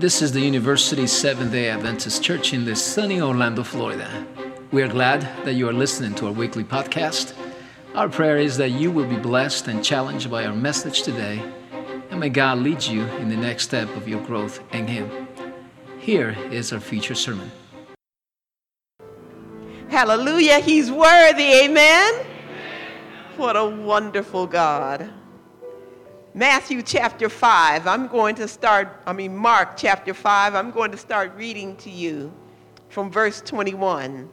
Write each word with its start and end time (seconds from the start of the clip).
This 0.00 0.22
is 0.22 0.32
the 0.32 0.40
University 0.40 1.06
Seventh 1.06 1.52
day 1.52 1.68
Adventist 1.68 2.22
Church 2.22 2.54
in 2.54 2.64
the 2.64 2.74
sunny 2.74 3.20
Orlando, 3.20 3.62
Florida. 3.62 4.26
We 4.72 4.82
are 4.82 4.88
glad 4.88 5.20
that 5.44 5.52
you 5.52 5.68
are 5.68 5.74
listening 5.74 6.14
to 6.14 6.28
our 6.28 6.32
weekly 6.32 6.64
podcast. 6.64 7.34
Our 7.94 8.08
prayer 8.08 8.38
is 8.38 8.56
that 8.56 8.70
you 8.70 8.90
will 8.90 9.04
be 9.04 9.18
blessed 9.18 9.68
and 9.68 9.84
challenged 9.84 10.30
by 10.30 10.46
our 10.46 10.54
message 10.54 11.02
today, 11.02 11.42
and 12.10 12.18
may 12.18 12.30
God 12.30 12.60
lead 12.60 12.82
you 12.82 13.02
in 13.18 13.28
the 13.28 13.36
next 13.36 13.64
step 13.64 13.94
of 13.94 14.08
your 14.08 14.22
growth 14.22 14.62
in 14.72 14.86
Him. 14.86 15.28
Here 15.98 16.34
is 16.50 16.72
our 16.72 16.80
feature 16.80 17.14
sermon. 17.14 17.52
Hallelujah, 19.90 20.60
He's 20.60 20.90
worthy, 20.90 21.52
amen? 21.64 22.14
What 23.36 23.54
a 23.54 23.66
wonderful 23.66 24.46
God. 24.46 25.10
Matthew 26.34 26.82
chapter 26.82 27.28
5, 27.28 27.88
I'm 27.88 28.06
going 28.06 28.36
to 28.36 28.46
start, 28.46 29.02
I 29.04 29.12
mean, 29.12 29.36
Mark 29.36 29.76
chapter 29.76 30.14
5, 30.14 30.54
I'm 30.54 30.70
going 30.70 30.92
to 30.92 30.96
start 30.96 31.34
reading 31.34 31.74
to 31.78 31.90
you 31.90 32.32
from 32.88 33.10
verse 33.10 33.40
21. 33.40 34.28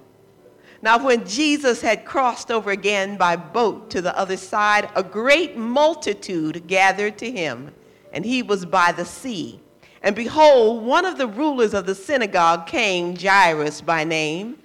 Now, 0.83 1.03
when 1.03 1.25
Jesus 1.25 1.81
had 1.81 2.05
crossed 2.05 2.51
over 2.51 2.69
again 2.69 3.17
by 3.17 3.35
boat 3.35 3.89
to 3.89 4.03
the 4.03 4.15
other 4.15 4.37
side, 4.37 4.91
a 4.95 5.01
great 5.01 5.57
multitude 5.57 6.67
gathered 6.67 7.17
to 7.17 7.31
him, 7.31 7.73
and 8.13 8.23
he 8.23 8.43
was 8.43 8.63
by 8.63 8.91
the 8.91 9.05
sea. 9.05 9.59
And 10.03 10.15
behold, 10.15 10.85
one 10.85 11.03
of 11.03 11.17
the 11.17 11.27
rulers 11.27 11.73
of 11.73 11.87
the 11.87 11.95
synagogue 11.95 12.67
came, 12.67 13.17
Jairus 13.17 13.81
by 13.81 14.03
name. 14.03 14.59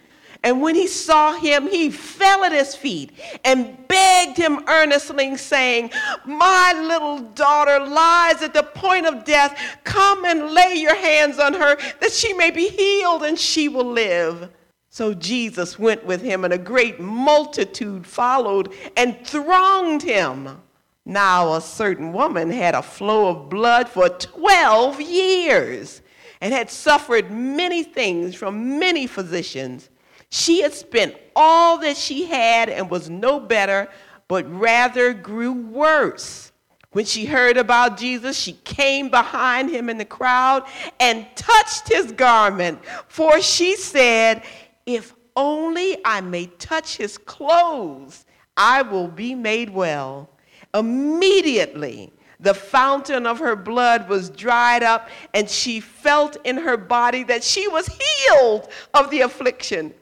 And 0.44 0.60
when 0.60 0.74
he 0.74 0.88
saw 0.88 1.34
him, 1.34 1.68
he 1.68 1.90
fell 1.90 2.44
at 2.44 2.52
his 2.52 2.74
feet 2.74 3.12
and 3.44 3.76
begged 3.86 4.36
him 4.36 4.64
earnestly, 4.68 5.36
saying, 5.36 5.92
My 6.24 6.72
little 6.76 7.20
daughter 7.20 7.78
lies 7.78 8.42
at 8.42 8.52
the 8.52 8.64
point 8.64 9.06
of 9.06 9.24
death. 9.24 9.58
Come 9.84 10.24
and 10.24 10.50
lay 10.50 10.74
your 10.74 10.96
hands 10.96 11.38
on 11.38 11.54
her, 11.54 11.76
that 12.00 12.12
she 12.12 12.32
may 12.32 12.50
be 12.50 12.68
healed 12.68 13.22
and 13.22 13.38
she 13.38 13.68
will 13.68 13.90
live. 13.90 14.50
So 14.90 15.14
Jesus 15.14 15.78
went 15.78 16.04
with 16.04 16.20
him, 16.22 16.44
and 16.44 16.52
a 16.52 16.58
great 16.58 17.00
multitude 17.00 18.06
followed 18.06 18.74
and 18.96 19.24
thronged 19.24 20.02
him. 20.02 20.60
Now, 21.04 21.54
a 21.54 21.60
certain 21.60 22.12
woman 22.12 22.50
had 22.50 22.74
a 22.74 22.82
flow 22.82 23.28
of 23.28 23.48
blood 23.48 23.88
for 23.88 24.08
12 24.08 25.00
years 25.00 26.02
and 26.40 26.52
had 26.52 26.68
suffered 26.68 27.30
many 27.30 27.84
things 27.84 28.34
from 28.34 28.78
many 28.78 29.06
physicians. 29.06 29.88
She 30.34 30.62
had 30.62 30.72
spent 30.72 31.14
all 31.36 31.76
that 31.80 31.94
she 31.94 32.24
had 32.24 32.70
and 32.70 32.88
was 32.88 33.10
no 33.10 33.38
better, 33.38 33.90
but 34.28 34.50
rather 34.50 35.12
grew 35.12 35.52
worse. 35.52 36.52
When 36.92 37.04
she 37.04 37.26
heard 37.26 37.58
about 37.58 37.98
Jesus, 37.98 38.34
she 38.38 38.54
came 38.64 39.10
behind 39.10 39.68
him 39.68 39.90
in 39.90 39.98
the 39.98 40.06
crowd 40.06 40.64
and 40.98 41.26
touched 41.36 41.86
his 41.86 42.12
garment, 42.12 42.82
for 43.08 43.42
she 43.42 43.76
said, 43.76 44.42
if 44.86 45.14
only 45.36 45.98
I 46.02 46.22
may 46.22 46.46
touch 46.46 46.96
his 46.96 47.18
clothes, 47.18 48.24
I 48.56 48.80
will 48.80 49.08
be 49.08 49.34
made 49.34 49.68
well. 49.68 50.30
Immediately, 50.72 52.10
the 52.40 52.54
fountain 52.54 53.26
of 53.26 53.38
her 53.38 53.54
blood 53.54 54.08
was 54.08 54.30
dried 54.30 54.82
up, 54.82 55.10
and 55.34 55.46
she 55.46 55.78
felt 55.78 56.38
in 56.44 56.56
her 56.56 56.78
body 56.78 57.22
that 57.24 57.44
she 57.44 57.68
was 57.68 57.86
healed 57.86 58.70
of 58.94 59.10
the 59.10 59.20
affliction. 59.20 59.92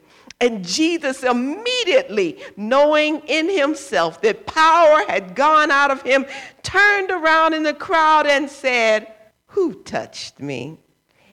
And 0.41 0.65
Jesus, 0.67 1.23
immediately 1.23 2.39
knowing 2.57 3.21
in 3.27 3.51
himself 3.51 4.23
that 4.23 4.47
power 4.47 5.05
had 5.07 5.35
gone 5.35 5.71
out 5.71 5.91
of 5.91 6.01
him, 6.03 6.25
turned 6.63 7.11
around 7.11 7.53
in 7.53 7.63
the 7.63 7.75
crowd 7.75 8.27
and 8.27 8.51
said, 8.51 9.13
Who 9.49 9.75
touched 9.83 10.41
me? 10.41 10.79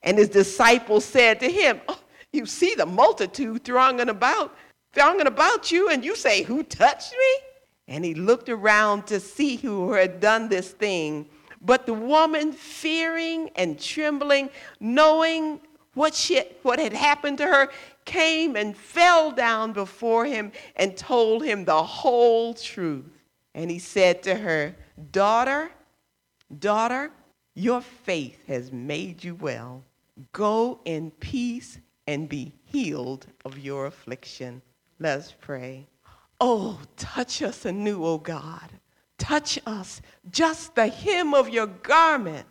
And 0.03 0.17
his 0.17 0.29
disciples 0.29 1.05
said 1.05 1.39
to 1.39 1.49
him, 1.49 1.81
oh, 1.87 1.99
you 2.33 2.45
see 2.45 2.75
the 2.75 2.85
multitude 2.85 3.63
thronging 3.63 4.09
about, 4.09 4.55
thronging 4.93 5.27
about 5.27 5.71
you, 5.71 5.89
and 5.89 6.03
you 6.03 6.15
say, 6.15 6.43
Who 6.43 6.63
touched 6.63 7.11
me? 7.11 7.47
And 7.87 8.03
he 8.03 8.13
looked 8.13 8.49
around 8.49 9.07
to 9.07 9.19
see 9.19 9.55
who 9.55 9.93
had 9.93 10.19
done 10.19 10.49
this 10.49 10.71
thing. 10.71 11.27
But 11.61 11.85
the 11.85 11.93
woman, 11.93 12.51
fearing 12.51 13.49
and 13.55 13.79
trembling, 13.79 14.49
knowing 14.79 15.61
what, 15.93 16.13
she, 16.13 16.43
what 16.61 16.79
had 16.79 16.93
happened 16.93 17.39
to 17.39 17.47
her, 17.47 17.69
came 18.07 18.55
and 18.55 18.75
fell 18.75 19.31
down 19.31 19.73
before 19.73 20.25
him 20.25 20.51
and 20.75 20.97
told 20.97 21.43
him 21.43 21.65
the 21.65 21.83
whole 21.83 22.55
truth. 22.55 23.05
And 23.53 23.69
he 23.69 23.77
said 23.77 24.23
to 24.23 24.33
her, 24.33 24.75
Daughter, 25.11 25.69
daughter, 26.57 27.11
your 27.53 27.81
faith 27.81 28.39
has 28.47 28.71
made 28.71 29.23
you 29.23 29.35
well. 29.35 29.83
Go 30.31 30.79
in 30.85 31.11
peace 31.11 31.77
and 32.07 32.27
be 32.29 32.53
healed 32.65 33.27
of 33.45 33.59
your 33.59 33.85
affliction. 33.85 34.61
Let's 34.99 35.33
pray. 35.39 35.85
Oh, 36.39 36.79
touch 36.95 37.41
us 37.41 37.65
anew, 37.65 38.03
O 38.03 38.13
oh 38.13 38.17
God. 38.17 38.69
Touch 39.17 39.59
us, 39.65 40.01
just 40.31 40.75
the 40.75 40.87
hem 40.87 41.33
of 41.33 41.49
your 41.49 41.67
garment. 41.67 42.45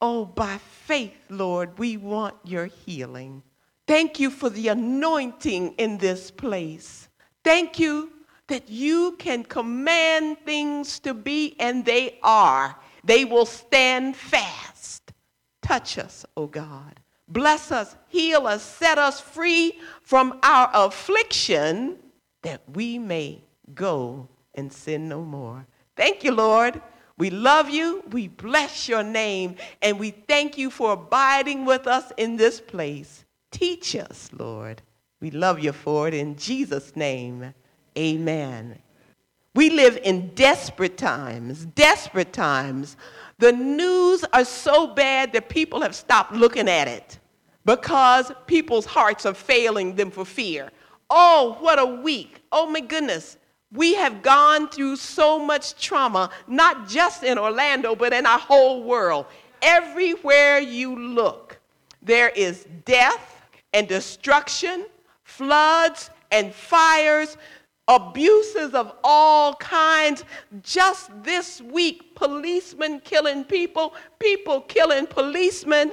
Oh, 0.00 0.24
by 0.24 0.58
faith, 0.58 1.16
Lord, 1.28 1.78
we 1.78 1.96
want 1.96 2.34
your 2.44 2.66
healing. 2.66 3.42
Thank 3.88 4.20
you 4.20 4.28
for 4.30 4.50
the 4.50 4.68
anointing 4.68 5.72
in 5.78 5.96
this 5.96 6.30
place. 6.30 7.08
Thank 7.42 7.78
you 7.78 8.12
that 8.46 8.68
you 8.68 9.16
can 9.18 9.44
command 9.44 10.36
things 10.44 10.98
to 11.00 11.14
be, 11.14 11.56
and 11.58 11.86
they 11.86 12.18
are. 12.22 12.76
They 13.02 13.24
will 13.24 13.46
stand 13.46 14.14
fast. 14.14 15.14
Touch 15.62 15.96
us, 15.96 16.26
O 16.36 16.42
oh 16.42 16.46
God. 16.48 17.00
Bless 17.28 17.72
us, 17.72 17.96
heal 18.08 18.46
us, 18.46 18.62
set 18.62 18.98
us 18.98 19.22
free 19.22 19.78
from 20.02 20.38
our 20.42 20.70
affliction 20.74 21.96
that 22.42 22.60
we 22.74 22.98
may 22.98 23.42
go 23.74 24.28
and 24.54 24.70
sin 24.70 25.08
no 25.08 25.22
more. 25.22 25.66
Thank 25.96 26.24
you, 26.24 26.32
Lord. 26.32 26.82
We 27.16 27.30
love 27.30 27.70
you, 27.70 28.04
we 28.10 28.28
bless 28.28 28.86
your 28.86 29.02
name, 29.02 29.56
and 29.80 29.98
we 29.98 30.10
thank 30.10 30.58
you 30.58 30.70
for 30.70 30.92
abiding 30.92 31.64
with 31.64 31.86
us 31.86 32.12
in 32.18 32.36
this 32.36 32.60
place. 32.60 33.24
Teach 33.50 33.96
us, 33.96 34.30
Lord. 34.32 34.82
We 35.20 35.30
love 35.30 35.58
you 35.58 35.72
for 35.72 36.08
it 36.08 36.14
in 36.14 36.36
Jesus' 36.36 36.94
name. 36.94 37.54
Amen. 37.96 38.78
We 39.54 39.70
live 39.70 39.98
in 40.04 40.28
desperate 40.34 40.96
times, 40.96 41.64
desperate 41.64 42.32
times. 42.32 42.96
The 43.38 43.52
news 43.52 44.24
are 44.32 44.44
so 44.44 44.86
bad 44.86 45.32
that 45.32 45.48
people 45.48 45.80
have 45.80 45.94
stopped 45.94 46.32
looking 46.32 46.68
at 46.68 46.86
it 46.86 47.18
because 47.64 48.30
people's 48.46 48.86
hearts 48.86 49.26
are 49.26 49.34
failing 49.34 49.96
them 49.96 50.10
for 50.10 50.24
fear. 50.24 50.70
Oh, 51.10 51.56
what 51.60 51.78
a 51.78 51.86
week. 51.86 52.40
Oh, 52.52 52.66
my 52.66 52.80
goodness. 52.80 53.36
We 53.72 53.94
have 53.94 54.22
gone 54.22 54.68
through 54.68 54.96
so 54.96 55.38
much 55.38 55.80
trauma, 55.82 56.30
not 56.46 56.88
just 56.88 57.22
in 57.22 57.38
Orlando, 57.38 57.94
but 57.94 58.12
in 58.12 58.26
our 58.26 58.38
whole 58.38 58.84
world. 58.84 59.26
Everywhere 59.60 60.60
you 60.60 60.94
look, 60.96 61.58
there 62.00 62.28
is 62.30 62.66
death 62.84 63.37
and 63.72 63.88
destruction, 63.88 64.86
floods 65.24 66.10
and 66.30 66.54
fires, 66.54 67.36
abuses 67.88 68.74
of 68.74 68.92
all 69.02 69.54
kinds. 69.54 70.24
Just 70.62 71.10
this 71.22 71.60
week, 71.60 72.14
policemen 72.14 73.00
killing 73.00 73.44
people, 73.44 73.94
people 74.18 74.60
killing 74.62 75.06
policemen, 75.06 75.92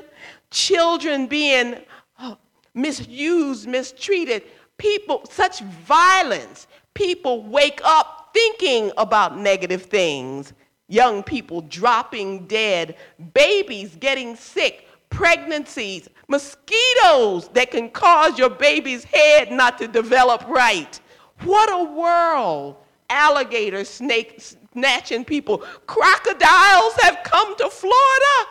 children 0.51 1.27
being 1.27 1.77
uh, 2.19 2.35
misused, 2.73 3.67
mistreated, 3.67 4.43
people, 4.77 5.23
such 5.29 5.61
violence. 5.61 6.67
People 6.93 7.43
wake 7.43 7.81
up 7.83 8.29
thinking 8.33 8.91
about 8.97 9.37
negative 9.37 9.83
things. 9.83 10.53
Young 10.87 11.23
people 11.23 11.61
dropping 11.61 12.45
dead, 12.45 12.95
babies 13.33 13.95
getting 13.95 14.35
sick, 14.35 14.84
pregnancies, 15.15 16.09
mosquitoes 16.27 17.47
that 17.53 17.71
can 17.71 17.89
cause 17.89 18.37
your 18.37 18.49
baby's 18.49 19.05
head 19.05 19.49
not 19.49 19.77
to 19.77 19.87
develop 19.87 20.45
right. 20.47 20.99
What 21.43 21.71
a 21.71 21.83
world! 21.93 22.75
Alligators, 23.09 23.87
snakes, 23.87 24.57
snatching 24.73 25.23
people. 25.23 25.59
Crocodiles 25.85 26.95
have 27.01 27.19
come 27.23 27.55
to 27.55 27.69
Florida. 27.69 28.49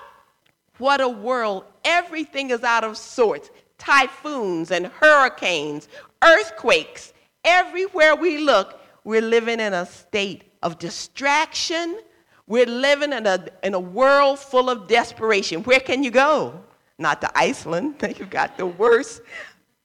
What 0.79 1.01
a 1.01 1.09
world. 1.09 1.65
Everything 1.85 2.51
is 2.51 2.63
out 2.63 2.83
of 2.83 2.97
sorts. 2.97 3.51
Typhoons 3.77 4.71
and 4.71 4.87
hurricanes, 4.87 5.89
earthquakes. 6.23 7.13
Everywhere 7.45 8.17
we 8.17 8.39
look, 8.39 8.81
we're 9.05 9.21
living 9.21 9.61
in 9.61 9.75
a 9.75 9.85
state 9.85 10.45
of 10.63 10.79
distraction. 10.79 11.99
We're 12.47 12.67
living 12.67 13.13
in 13.13 13.27
a, 13.27 13.47
in 13.63 13.75
a 13.75 13.81
world 13.81 14.39
full 14.39 14.69
of 14.69 14.87
desperation. 14.87 15.63
Where 15.63 15.81
can 15.81 16.03
you 16.03 16.11
go? 16.11 16.61
Not 16.99 17.21
to 17.23 17.39
Iceland. 17.39 17.97
You've 18.19 18.31
got 18.31 18.57
the 18.57 18.67
worst. 18.67 19.23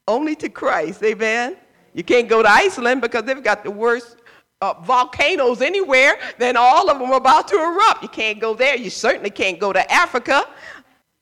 Only 0.08 0.36
to 0.38 0.50
Christ. 0.50 1.04
Amen. 1.04 1.58
You 1.94 2.04
can't 2.04 2.28
go 2.28 2.44
to 2.44 2.50
Iceland 2.50 3.02
because 3.02 3.24
they've 3.24 3.44
got 3.44 3.64
the 3.64 3.72
worst 3.72 4.18
uh, 4.62 4.74
volcanoes 4.82 5.62
anywhere, 5.62 6.20
then 6.38 6.58
all 6.58 6.90
of 6.90 7.00
them 7.00 7.12
are 7.12 7.18
about 7.18 7.48
to 7.48 7.56
erupt. 7.56 8.04
You 8.04 8.10
can't 8.10 8.40
go 8.40 8.54
there. 8.54 8.76
You 8.76 8.90
certainly 8.90 9.30
can't 9.30 9.60
go 9.60 9.72
to 9.72 9.92
Africa. 9.92 10.44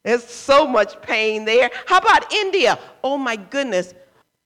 There's 0.04 0.24
so 0.24 0.68
much 0.68 1.00
pain 1.02 1.46
there. 1.46 1.70
How 1.86 1.98
about 1.98 2.32
India? 2.34 2.80
Oh 3.04 3.18
my 3.18 3.36
goodness. 3.36 3.94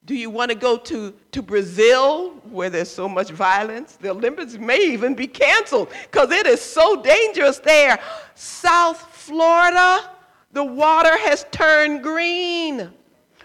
Do 0.05 0.15
you 0.15 0.31
want 0.31 0.49
to 0.49 0.55
go 0.55 0.77
to, 0.77 1.13
to 1.31 1.41
Brazil 1.43 2.31
where 2.49 2.69
there's 2.71 2.89
so 2.89 3.07
much 3.07 3.29
violence? 3.29 3.97
The 3.97 4.09
Olympics 4.09 4.55
may 4.55 4.79
even 4.79 5.13
be 5.13 5.27
canceled 5.27 5.89
because 6.09 6.31
it 6.31 6.47
is 6.47 6.59
so 6.59 7.01
dangerous 7.01 7.59
there. 7.59 7.99
South 8.33 8.99
Florida, 9.13 10.09
the 10.51 10.63
water 10.63 11.15
has 11.17 11.45
turned 11.51 12.01
green. 12.01 12.91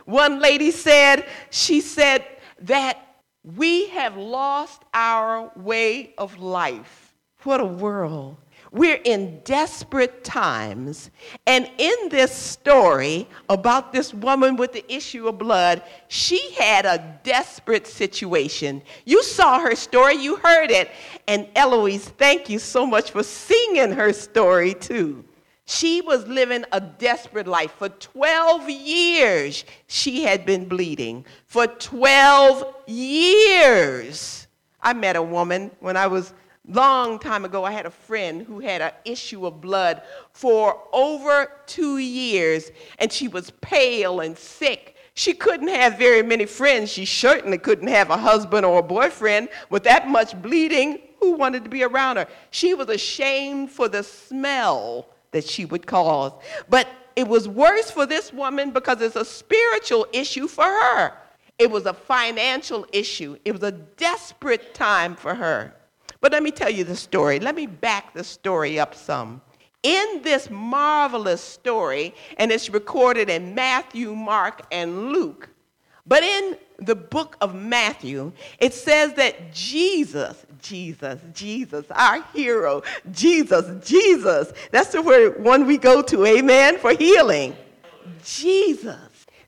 One 0.07 0.41
lady 0.41 0.71
said, 0.71 1.27
she 1.51 1.81
said 1.81 2.25
that 2.63 3.07
we 3.45 3.89
have 3.89 4.17
lost 4.17 4.83
our 4.95 5.53
way 5.57 6.15
of 6.17 6.39
life. 6.39 7.15
What 7.43 7.61
a 7.61 7.67
world. 7.67 8.37
We're 8.77 9.01
in 9.05 9.41
desperate 9.43 10.23
times. 10.23 11.11
And 11.47 11.71
in 11.79 12.11
this 12.11 12.31
story 12.31 13.27
about 13.49 13.91
this 13.91 14.13
woman 14.13 14.57
with 14.57 14.75
the 14.75 14.85
issue 14.93 15.29
of 15.29 15.39
blood, 15.39 15.83
she 16.09 16.53
had 16.53 16.85
a 16.85 17.19
desperate 17.25 17.87
situation. 17.87 18.83
You 19.07 19.23
saw 19.23 19.61
her 19.61 19.75
story, 19.75 20.17
you 20.17 20.37
heard 20.37 20.71
it. 20.71 20.91
And 21.27 21.49
Eloise, 21.57 22.11
thank 22.19 22.51
you 22.51 22.59
so 22.59 22.85
much 22.85 23.13
for 23.13 23.23
singing 23.23 23.93
her 23.93 24.13
story 24.13 24.75
too. 24.75 25.25
She 25.65 26.03
was 26.03 26.27
living 26.27 26.67
a 26.71 26.81
desperate 26.81 27.47
life. 27.47 27.73
For 27.79 27.89
12 27.89 28.69
years, 28.69 29.65
she 29.87 30.23
had 30.23 30.45
been 30.45 30.69
bleeding. 30.69 31.25
For 31.47 31.67
12 31.67 32.75
years. 32.87 34.49
I 34.83 34.93
met 34.93 35.17
a 35.17 35.23
woman 35.23 35.71
when 35.81 35.97
I 35.97 36.09
was 36.09 36.35
long 36.69 37.19
time 37.19 37.45
ago, 37.45 37.65
I 37.65 37.71
had 37.71 37.87
a 37.87 37.91
friend 37.91 38.43
who 38.43 38.61
had 38.61 38.83
an 38.83 38.93
issue 39.05 39.47
of 39.47 39.61
blood 39.61 40.03
for 40.33 40.83
over 40.93 41.51
two 41.67 41.99
years, 41.99 42.71
and 42.99 43.13
she 43.13 43.29
was 43.29 43.51
pale 43.61 44.21
and 44.21 44.37
sick. 44.37 44.97
She 45.15 45.33
couldn't 45.33 45.69
have 45.69 45.97
very 45.97 46.23
many 46.23 46.45
friends. 46.45 46.93
She 46.93 47.07
certainly 47.07 47.57
couldn't 47.57 47.89
have 47.89 48.11
a 48.11 48.19
husband 48.19 48.67
or 48.67 48.81
a 48.81 48.83
boyfriend 48.83 49.49
with 49.71 49.85
that 49.85 50.09
much 50.09 50.41
bleeding. 50.43 51.01
Who 51.21 51.33
wanted 51.33 51.65
to 51.65 51.71
be 51.71 51.83
around 51.83 52.17
her? 52.17 52.27
She 52.51 52.75
was 52.75 52.91
ashamed 52.91 53.71
for 53.71 53.89
the 53.89 54.03
smell 54.03 55.09
that 55.31 55.45
she 55.45 55.65
would 55.65 55.87
cause. 55.87 56.33
But 56.69 56.89
it 57.17 57.27
was 57.27 57.49
worse 57.49 57.91
for 57.91 58.05
this 58.05 58.31
woman 58.33 58.73
because 58.73 59.01
it's 59.01 59.17
a 59.17 59.25
spiritual 59.25 60.07
issue 60.13 60.49
for 60.49 60.65
her. 60.65 61.15
It 61.59 61.71
was 61.71 61.87
a 61.87 61.95
financial 61.95 62.87
issue. 62.93 63.39
It 63.47 63.53
was 63.53 63.63
a 63.63 63.73
desperate 63.73 64.75
time 64.75 65.17
for 65.17 65.35
her. 65.35 65.75
But 66.27 66.33
let 66.33 66.43
me 66.43 66.51
tell 66.51 66.71
you 66.71 66.83
the 66.83 66.97
story. 66.97 67.39
Let 67.39 67.55
me 67.55 67.67
back 67.67 68.13
the 68.13 68.25
story 68.25 68.81
up 68.81 68.97
some. 68.97 69.41
In 69.85 70.23
this 70.25 70.51
marvelous 70.51 71.41
story, 71.41 72.17
and 72.37 72.51
it's 72.51 72.69
recorded 72.69 73.31
in 73.31 73.55
Matthew, 73.55 74.13
Mark, 74.13 74.63
and 74.73 75.11
Luke, 75.11 75.49
but 76.05 76.25
in 76.25 76.57
the 76.81 76.97
book 76.97 77.37
of 77.41 77.55
Matthew, 77.55 78.33
it 78.59 78.75
says 78.75 79.15
that 79.15 79.55
Jesus, 79.55 80.45
Jesus, 80.61 81.21
Jesus, 81.33 81.87
our 81.93 82.25
hero, 82.35 82.83
Jesus, 83.13 83.87
Jesus, 83.89 84.53
that's 84.73 84.89
the 84.89 85.03
word, 85.03 85.41
one 85.41 85.65
we 85.65 85.79
go 85.79 86.03
to, 86.03 86.27
amen, 86.27 86.79
for 86.79 86.91
healing. 86.91 87.55
Jesus. 88.25 88.99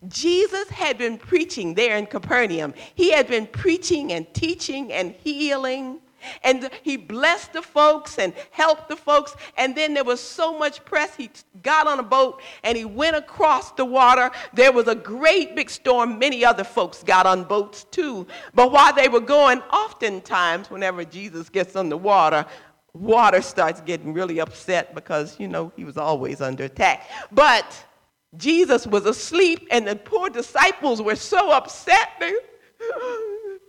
Jesus 0.07 0.69
had 0.69 0.97
been 0.97 1.19
preaching 1.19 1.75
there 1.75 1.97
in 1.97 2.07
Capernaum. 2.07 2.73
He 2.95 3.11
had 3.11 3.27
been 3.27 3.49
preaching 3.49 4.13
and 4.13 4.33
teaching 4.33 4.93
and 4.93 5.11
healing 5.25 5.99
and 6.43 6.71
he 6.83 6.97
blessed 6.97 7.53
the 7.53 7.63
folks 7.63 8.19
and 8.19 8.33
helped 8.51 8.89
the 8.89 8.97
folks. 8.97 9.35
And 9.57 9.75
then 9.77 9.95
there 9.95 10.05
was 10.05 10.21
so 10.21 10.59
much 10.59 10.85
press, 10.85 11.15
he 11.15 11.31
got 11.63 11.87
on 11.87 11.99
a 11.99 12.03
boat 12.03 12.41
and 12.65 12.77
he 12.77 12.85
went 12.85 13.17
across 13.17 13.73
the 13.73 13.85
water. 13.85 14.31
There 14.55 14.73
was 14.73 14.89
a 14.89 14.95
great 14.95 15.55
big 15.57 15.71
storm. 15.71 16.19
Many 16.19 16.45
other 16.45 16.65
folks 16.65 17.03
got 17.03 17.27
on 17.27 17.45
boats 17.45 17.85
too. 17.91 18.27
But 18.55 18.73
while 18.73 18.95
they 18.95 19.09
were 19.09 19.21
going, 19.21 19.61
oftentimes, 19.73 20.71
whenever 20.71 21.05
Jesus 21.05 21.49
gets 21.49 21.77
on 21.77 21.89
the 21.89 21.97
water, 21.97 22.45
water 22.95 23.43
starts 23.43 23.81
getting 23.81 24.13
really 24.13 24.41
upset 24.41 24.95
because, 24.95 25.39
you 25.39 25.49
know, 25.49 25.73
he 25.77 25.85
was 25.85 25.97
always 25.97 26.41
under 26.41 26.65
attack. 26.65 27.09
But 27.31 27.85
Jesus 28.37 28.87
was 28.87 29.07
asleep, 29.07 29.67
and 29.71 29.87
the 29.87 29.97
poor 29.97 30.29
disciples 30.29 31.01
were 31.01 31.17
so 31.17 31.51
upset. 31.51 32.11
They, 32.21 32.35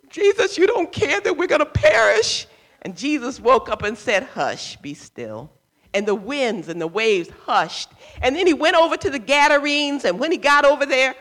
Jesus, 0.09 0.57
you 0.57 0.67
don't 0.67 0.91
care 0.91 1.19
that 1.21 1.37
we're 1.37 1.47
going 1.47 1.59
to 1.59 1.65
perish. 1.65 2.47
And 2.81 2.95
Jesus 2.95 3.39
woke 3.39 3.69
up 3.69 3.83
and 3.83 3.97
said, 3.97 4.23
Hush, 4.23 4.77
be 4.77 4.93
still. 4.93 5.51
And 5.93 6.07
the 6.07 6.15
winds 6.15 6.69
and 6.69 6.79
the 6.79 6.87
waves 6.87 7.29
hushed. 7.45 7.89
And 8.21 8.35
then 8.35 8.47
he 8.47 8.53
went 8.53 8.75
over 8.75 8.95
to 8.97 9.09
the 9.09 9.19
Gadarenes. 9.19 10.05
And 10.05 10.19
when 10.19 10.31
he 10.31 10.37
got 10.37 10.65
over 10.65 10.85
there, 10.85 11.15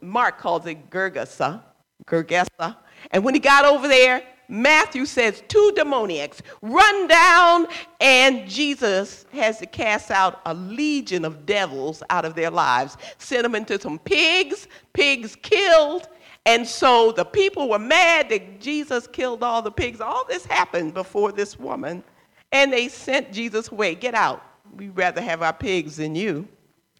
Mark 0.00 0.38
calls 0.38 0.66
it 0.66 0.90
Gergesa, 0.90 1.62
Gergesa. 2.06 2.76
And 3.10 3.24
when 3.24 3.34
he 3.34 3.40
got 3.40 3.64
over 3.64 3.88
there, 3.88 4.22
Matthew 4.48 5.06
says 5.06 5.42
two 5.48 5.72
demoniacs 5.74 6.40
run 6.62 7.08
down, 7.08 7.66
and 8.00 8.48
Jesus 8.48 9.26
has 9.32 9.58
to 9.58 9.66
cast 9.66 10.10
out 10.10 10.40
a 10.46 10.54
legion 10.54 11.24
of 11.24 11.46
devils 11.46 12.02
out 12.10 12.24
of 12.24 12.34
their 12.34 12.50
lives, 12.50 12.96
send 13.18 13.44
them 13.44 13.56
into 13.56 13.80
some 13.80 13.98
pigs, 13.98 14.68
pigs 14.92 15.36
killed, 15.42 16.08
and 16.46 16.66
so 16.66 17.10
the 17.10 17.24
people 17.24 17.68
were 17.68 17.78
mad 17.78 18.28
that 18.30 18.60
Jesus 18.60 19.08
killed 19.08 19.42
all 19.42 19.60
the 19.60 19.70
pigs. 19.70 20.00
All 20.00 20.24
this 20.24 20.46
happened 20.46 20.94
before 20.94 21.32
this 21.32 21.58
woman. 21.58 22.04
And 22.52 22.72
they 22.72 22.86
sent 22.86 23.32
Jesus 23.32 23.68
away. 23.70 23.96
Get 23.96 24.14
out. 24.14 24.42
We'd 24.76 24.96
rather 24.96 25.20
have 25.20 25.42
our 25.42 25.52
pigs 25.52 25.96
than 25.96 26.14
you. 26.14 26.46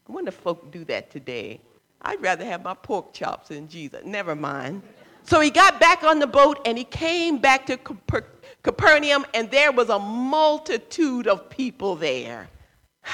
I 0.08 0.12
wonder 0.12 0.28
if 0.28 0.34
folk 0.34 0.72
do 0.72 0.84
that 0.87 1.10
today. 1.10 1.60
I'd 2.02 2.20
rather 2.20 2.44
have 2.44 2.64
my 2.64 2.75
pork 2.75 3.12
chops 3.12 3.48
than 3.48 3.69
Jesus. 3.69 4.02
Never 4.04 4.34
mind. 4.34 4.82
So 5.22 5.40
he 5.40 5.50
got 5.50 5.81
back 5.81 6.02
on 6.02 6.19
the 6.19 6.26
boat 6.26 6.60
and 6.66 6.76
he 6.76 6.84
came 6.84 7.38
back 7.38 7.66
to 7.66 7.78
Capernaum, 8.62 9.26
and 9.34 9.50
there 9.50 9.72
was 9.72 9.88
a 9.88 9.98
multitude 9.98 11.26
of 11.26 11.48
people 11.50 11.96
there. 11.96 12.48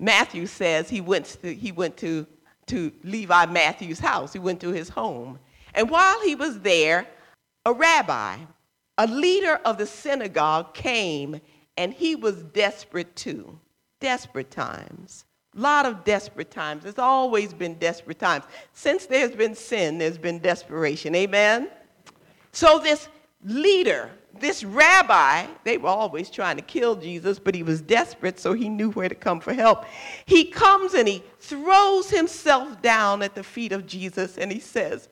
Matthew 0.00 0.46
says 0.46 0.88
he 0.88 1.00
went 1.00 1.26
to, 1.42 1.54
he 1.54 1.72
went 1.72 1.96
to, 1.98 2.26
to 2.66 2.92
Levi 3.02 3.46
Matthew's 3.46 3.98
house. 3.98 4.32
He 4.32 4.38
went 4.38 4.60
to 4.60 4.70
his 4.70 4.88
home. 4.88 5.38
And 5.74 5.90
while 5.90 6.20
he 6.22 6.34
was 6.34 6.60
there, 6.60 7.06
a 7.66 7.72
rabbi, 7.72 8.36
a 8.98 9.06
leader 9.06 9.60
of 9.64 9.78
the 9.78 9.86
synagogue, 9.86 10.74
came 10.74 11.40
and 11.76 11.92
he 11.92 12.14
was 12.14 12.42
desperate 12.42 13.14
too. 13.16 13.58
Desperate 14.00 14.50
times. 14.50 15.24
A 15.56 15.60
lot 15.60 15.86
of 15.86 16.04
desperate 16.04 16.50
times. 16.50 16.82
There's 16.82 16.98
always 16.98 17.52
been 17.52 17.74
desperate 17.74 18.18
times. 18.18 18.44
Since 18.72 19.06
there's 19.06 19.32
been 19.32 19.54
sin, 19.54 19.98
there's 19.98 20.18
been 20.18 20.40
desperation. 20.40 21.14
Amen? 21.14 21.68
So, 22.52 22.78
this 22.78 23.08
leader, 23.44 24.10
this 24.40 24.64
rabbi, 24.64 25.46
they 25.64 25.78
were 25.78 25.88
always 25.88 26.30
trying 26.30 26.56
to 26.56 26.62
kill 26.62 26.96
Jesus, 26.96 27.38
but 27.38 27.54
he 27.54 27.62
was 27.62 27.80
desperate, 27.80 28.38
so 28.38 28.52
he 28.52 28.68
knew 28.68 28.90
where 28.90 29.08
to 29.08 29.14
come 29.14 29.40
for 29.40 29.52
help. 29.52 29.84
He 30.26 30.44
comes 30.44 30.94
and 30.94 31.06
he 31.06 31.22
throws 31.40 32.10
himself 32.10 32.80
down 32.80 33.22
at 33.22 33.34
the 33.34 33.42
feet 33.42 33.72
of 33.72 33.86
Jesus 33.86 34.38
and 34.38 34.50
he 34.50 34.60
says, 34.60 35.08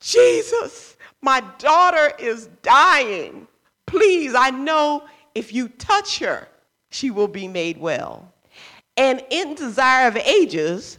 Jesus, 0.00 0.96
my 1.22 1.42
daughter 1.58 2.14
is 2.18 2.48
dying. 2.62 3.48
Please, 3.86 4.34
I 4.34 4.50
know 4.50 5.04
if 5.34 5.52
you 5.52 5.68
touch 5.68 6.18
her, 6.20 6.48
she 6.90 7.10
will 7.10 7.28
be 7.28 7.48
made 7.48 7.78
well. 7.78 8.32
And 8.96 9.22
in 9.30 9.54
Desire 9.54 10.08
of 10.08 10.16
Ages, 10.16 10.98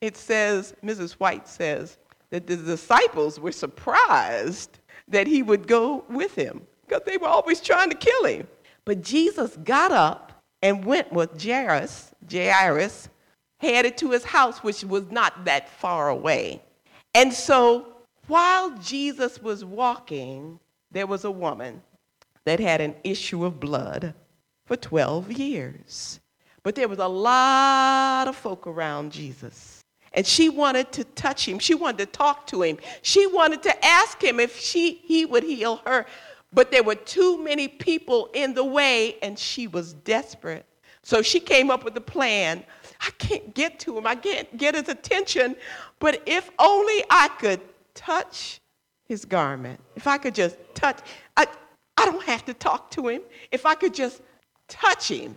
it 0.00 0.16
says, 0.16 0.74
Mrs. 0.82 1.12
White 1.12 1.48
says, 1.48 1.98
that 2.30 2.46
the 2.46 2.56
disciples 2.56 3.38
were 3.38 3.52
surprised 3.52 4.80
that 5.08 5.26
he 5.26 5.42
would 5.42 5.66
go 5.66 6.04
with 6.08 6.34
him 6.34 6.66
because 6.86 7.02
they 7.04 7.16
were 7.16 7.28
always 7.28 7.60
trying 7.60 7.90
to 7.90 7.96
kill 7.96 8.24
him. 8.24 8.46
But 8.84 9.02
Jesus 9.02 9.56
got 9.64 9.92
up 9.92 10.32
and 10.62 10.84
went 10.84 11.12
with 11.12 11.42
Jairus, 11.42 12.12
Jairus, 12.30 13.08
headed 13.60 13.96
to 13.98 14.10
his 14.10 14.24
house, 14.24 14.62
which 14.62 14.84
was 14.84 15.10
not 15.10 15.44
that 15.44 15.68
far 15.68 16.08
away. 16.08 16.62
And 17.14 17.32
so 17.32 17.94
while 18.26 18.76
Jesus 18.78 19.40
was 19.42 19.64
walking, 19.64 20.58
there 20.90 21.06
was 21.06 21.24
a 21.24 21.30
woman 21.30 21.82
that 22.44 22.60
had 22.60 22.80
an 22.80 22.94
issue 23.04 23.44
of 23.44 23.60
blood 23.60 24.14
for 24.66 24.76
12 24.76 25.32
years. 25.32 26.20
But 26.62 26.74
there 26.74 26.88
was 26.88 26.98
a 26.98 27.08
lot 27.08 28.26
of 28.26 28.36
folk 28.36 28.66
around 28.66 29.12
Jesus. 29.12 29.82
And 30.14 30.26
she 30.26 30.48
wanted 30.48 30.92
to 30.92 31.04
touch 31.04 31.46
him. 31.46 31.58
She 31.58 31.74
wanted 31.74 31.98
to 31.98 32.06
talk 32.06 32.46
to 32.48 32.62
him. 32.62 32.78
She 33.02 33.26
wanted 33.26 33.62
to 33.64 33.84
ask 33.84 34.22
him 34.22 34.40
if 34.40 34.58
she, 34.58 34.94
he 35.04 35.26
would 35.26 35.42
heal 35.42 35.82
her. 35.84 36.06
But 36.54 36.70
there 36.70 36.82
were 36.82 36.94
too 36.94 37.42
many 37.42 37.68
people 37.68 38.30
in 38.32 38.54
the 38.54 38.64
way, 38.64 39.16
and 39.22 39.38
she 39.38 39.66
was 39.66 39.92
desperate. 39.92 40.64
So 41.02 41.20
she 41.20 41.40
came 41.40 41.70
up 41.70 41.84
with 41.84 41.96
a 41.96 42.00
plan. 42.00 42.64
I 43.00 43.10
can't 43.18 43.54
get 43.54 43.78
to 43.80 43.98
him. 43.98 44.06
I 44.06 44.14
can't 44.14 44.56
get 44.56 44.74
his 44.74 44.88
attention. 44.88 45.56
But 45.98 46.22
if 46.26 46.50
only 46.58 47.04
I 47.10 47.28
could 47.38 47.60
touch 47.94 48.60
his 49.04 49.24
garment, 49.24 49.80
if 49.96 50.06
I 50.06 50.16
could 50.16 50.34
just 50.34 50.56
touch, 50.74 51.00
I, 51.36 51.46
I 51.98 52.06
don't 52.06 52.22
have 52.24 52.44
to 52.46 52.54
talk 52.54 52.90
to 52.92 53.08
him. 53.08 53.22
If 53.50 53.66
I 53.66 53.74
could 53.74 53.92
just 53.92 54.22
touch 54.68 55.08
him, 55.08 55.36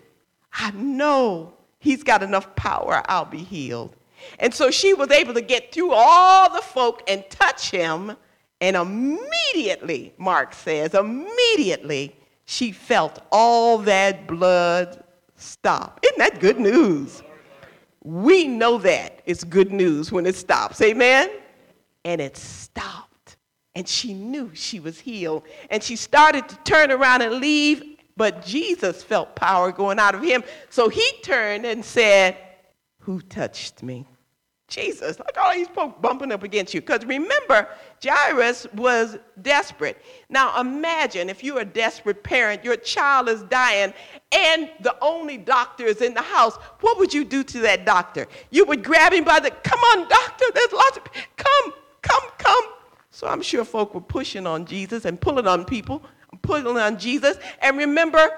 I 0.53 0.71
know 0.71 1.57
He's 1.79 2.03
got 2.03 2.23
enough 2.23 2.55
power, 2.55 3.01
I'll 3.05 3.25
be 3.25 3.43
healed. 3.43 3.95
And 4.39 4.53
so 4.53 4.71
she 4.71 4.93
was 4.93 5.11
able 5.11 5.33
to 5.35 5.41
get 5.41 5.71
through 5.71 5.93
all 5.93 6.51
the 6.53 6.61
folk 6.61 7.03
and 7.07 7.23
touch 7.29 7.69
him. 7.69 8.17
And 8.59 8.75
immediately, 8.75 10.13
Mark 10.17 10.53
says, 10.53 10.93
immediately, 10.93 12.15
she 12.45 12.71
felt 12.71 13.19
all 13.31 13.77
that 13.79 14.27
blood 14.27 15.03
stop. 15.35 15.99
Isn't 16.03 16.17
that 16.17 16.39
good 16.39 16.59
news? 16.59 17.21
We 18.03 18.47
know 18.47 18.77
that 18.79 19.21
it's 19.25 19.43
good 19.43 19.71
news 19.71 20.11
when 20.11 20.25
it 20.25 20.35
stops. 20.35 20.81
Amen? 20.81 21.29
And 22.05 22.21
it 22.21 22.37
stopped. 22.37 23.37
And 23.75 23.87
she 23.87 24.13
knew 24.13 24.51
she 24.55 24.79
was 24.79 24.99
healed. 24.99 25.43
And 25.69 25.83
she 25.83 25.95
started 25.95 26.47
to 26.49 26.55
turn 26.63 26.89
around 26.89 27.21
and 27.21 27.35
leave, 27.35 27.97
but 28.15 28.43
Jesus 28.43 29.03
felt 29.03 29.35
power 29.35 29.71
going 29.71 29.99
out 29.99 30.15
of 30.15 30.23
him. 30.23 30.43
So 30.69 30.89
he 30.89 31.05
turned 31.21 31.65
and 31.65 31.85
said, 31.85 32.37
Who 33.01 33.21
touched 33.21 33.83
me? 33.83 34.07
Jesus, 34.67 35.17
look 35.17 35.37
all 35.41 35.53
these 35.53 35.69
folks 35.69 35.97
bumping 36.01 36.31
up 36.33 36.43
against 36.43 36.73
you. 36.73 36.81
Because 36.81 37.05
remember, 37.05 37.69
Jairus 38.03 38.67
was 38.73 39.17
desperate. 39.41 40.01
Now 40.29 40.59
imagine 40.59 41.29
if 41.29 41.41
you're 41.41 41.61
a 41.61 41.65
desperate 41.65 42.21
parent, 42.21 42.65
your 42.65 42.75
child 42.75 43.29
is 43.29 43.43
dying, 43.43 43.93
and 44.33 44.69
the 44.81 44.93
only 45.01 45.37
doctor 45.37 45.85
is 45.85 46.01
in 46.01 46.13
the 46.13 46.21
house. 46.21 46.57
What 46.81 46.99
would 46.99 47.13
you 47.13 47.23
do 47.23 47.45
to 47.45 47.59
that 47.59 47.85
doctor? 47.85 48.27
You 48.51 48.65
would 48.65 48.83
grab 48.83 49.13
him 49.13 49.23
by 49.23 49.39
the, 49.39 49.51
come 49.51 49.79
on, 49.79 50.09
doctor, 50.09 50.45
there's 50.53 50.73
lots 50.73 50.97
of, 50.97 51.03
come, 51.37 51.73
come, 52.01 52.29
come. 52.37 52.65
So 53.09 53.25
I'm 53.25 53.41
sure 53.41 53.63
folk 53.63 53.95
were 53.95 54.01
pushing 54.01 54.45
on 54.45 54.65
Jesus 54.65 55.05
and 55.05 55.19
pulling 55.19 55.47
on 55.47 55.63
people, 55.63 56.03
pulling 56.41 56.77
on 56.77 56.99
Jesus. 56.99 57.37
And 57.61 57.77
remember, 57.77 58.37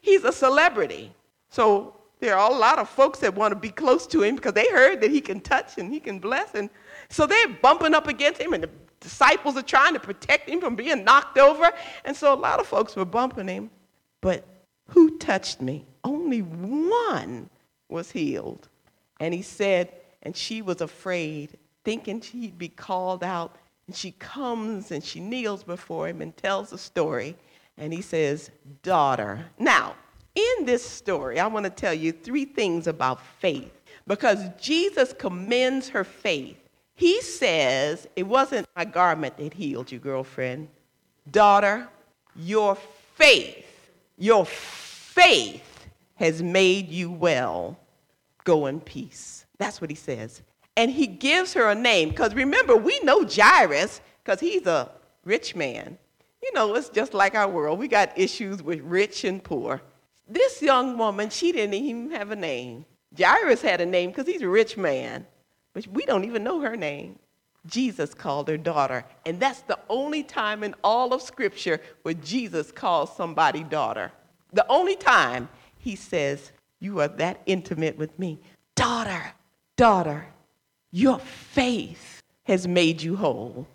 he's 0.00 0.22
a 0.22 0.32
celebrity. 0.32 1.12
So 1.50 1.97
there 2.20 2.36
are 2.36 2.50
a 2.50 2.54
lot 2.54 2.78
of 2.78 2.88
folks 2.88 3.20
that 3.20 3.34
want 3.34 3.52
to 3.52 3.56
be 3.56 3.70
close 3.70 4.06
to 4.08 4.22
him 4.22 4.36
because 4.36 4.52
they 4.52 4.68
heard 4.68 5.00
that 5.00 5.10
he 5.10 5.20
can 5.20 5.40
touch 5.40 5.78
and 5.78 5.92
he 5.92 6.00
can 6.00 6.18
bless. 6.18 6.54
And 6.54 6.68
so 7.08 7.26
they're 7.26 7.48
bumping 7.48 7.94
up 7.94 8.08
against 8.08 8.40
him, 8.40 8.52
and 8.52 8.64
the 8.64 8.70
disciples 9.00 9.56
are 9.56 9.62
trying 9.62 9.94
to 9.94 10.00
protect 10.00 10.48
him 10.48 10.60
from 10.60 10.76
being 10.76 11.04
knocked 11.04 11.38
over. 11.38 11.70
And 12.04 12.16
so 12.16 12.32
a 12.32 12.36
lot 12.36 12.60
of 12.60 12.66
folks 12.66 12.96
were 12.96 13.04
bumping 13.04 13.48
him. 13.48 13.70
But 14.20 14.44
who 14.88 15.18
touched 15.18 15.60
me? 15.60 15.86
Only 16.04 16.40
one 16.40 17.48
was 17.88 18.10
healed. 18.10 18.68
And 19.20 19.32
he 19.32 19.42
said, 19.42 19.92
and 20.22 20.36
she 20.36 20.62
was 20.62 20.80
afraid, 20.80 21.56
thinking 21.84 22.20
she'd 22.20 22.58
be 22.58 22.68
called 22.68 23.22
out. 23.22 23.56
And 23.86 23.96
she 23.96 24.12
comes 24.12 24.90
and 24.90 25.02
she 25.02 25.20
kneels 25.20 25.62
before 25.62 26.08
him 26.08 26.20
and 26.20 26.36
tells 26.36 26.70
the 26.70 26.78
story. 26.78 27.36
And 27.78 27.92
he 27.92 28.02
says, 28.02 28.50
Daughter. 28.82 29.46
Now, 29.58 29.94
in 30.38 30.64
this 30.64 30.88
story, 30.88 31.40
I 31.40 31.46
want 31.46 31.64
to 31.64 31.70
tell 31.70 31.94
you 31.94 32.12
three 32.12 32.44
things 32.44 32.86
about 32.86 33.20
faith 33.40 33.72
because 34.06 34.48
Jesus 34.60 35.12
commends 35.12 35.88
her 35.88 36.04
faith. 36.04 36.56
He 36.94 37.20
says, 37.22 38.06
It 38.16 38.24
wasn't 38.26 38.68
my 38.76 38.84
garment 38.84 39.36
that 39.38 39.54
healed 39.54 39.90
you, 39.92 39.98
girlfriend. 39.98 40.68
Daughter, 41.30 41.88
your 42.36 42.76
faith, 43.16 43.90
your 44.16 44.46
faith 44.46 45.88
has 46.16 46.42
made 46.42 46.88
you 46.88 47.10
well. 47.10 47.78
Go 48.44 48.66
in 48.66 48.80
peace. 48.80 49.46
That's 49.58 49.80
what 49.80 49.90
he 49.90 49.96
says. 49.96 50.42
And 50.76 50.90
he 50.90 51.06
gives 51.06 51.54
her 51.54 51.68
a 51.68 51.74
name 51.74 52.10
because 52.10 52.34
remember, 52.34 52.76
we 52.76 52.98
know 53.00 53.26
Jairus 53.26 54.00
because 54.24 54.40
he's 54.40 54.66
a 54.66 54.90
rich 55.24 55.54
man. 55.54 55.98
You 56.42 56.52
know, 56.54 56.74
it's 56.74 56.88
just 56.88 57.14
like 57.14 57.34
our 57.34 57.48
world. 57.48 57.78
We 57.78 57.88
got 57.88 58.16
issues 58.16 58.62
with 58.62 58.80
rich 58.80 59.24
and 59.24 59.42
poor. 59.42 59.82
This 60.28 60.60
young 60.60 60.98
woman, 60.98 61.30
she 61.30 61.52
didn't 61.52 61.74
even 61.74 62.10
have 62.10 62.30
a 62.30 62.36
name. 62.36 62.84
Jairus 63.18 63.62
had 63.62 63.80
a 63.80 63.86
name 63.86 64.10
because 64.10 64.26
he's 64.26 64.42
a 64.42 64.48
rich 64.48 64.76
man, 64.76 65.26
but 65.72 65.86
we 65.86 66.04
don't 66.04 66.24
even 66.24 66.44
know 66.44 66.60
her 66.60 66.76
name. 66.76 67.18
Jesus 67.66 68.14
called 68.14 68.48
her 68.48 68.56
daughter, 68.56 69.04
and 69.24 69.40
that's 69.40 69.62
the 69.62 69.78
only 69.88 70.22
time 70.22 70.62
in 70.62 70.74
all 70.84 71.12
of 71.14 71.22
Scripture 71.22 71.80
where 72.02 72.14
Jesus 72.14 72.70
calls 72.70 73.14
somebody 73.16 73.62
daughter. 73.64 74.12
The 74.52 74.66
only 74.68 74.96
time 74.96 75.48
he 75.78 75.96
says, 75.96 76.52
You 76.78 77.00
are 77.00 77.08
that 77.08 77.40
intimate 77.46 77.96
with 77.96 78.18
me. 78.18 78.38
Daughter, 78.74 79.32
daughter, 79.76 80.26
your 80.90 81.18
faith 81.18 82.22
has 82.44 82.68
made 82.68 83.02
you 83.02 83.16
whole. 83.16 83.66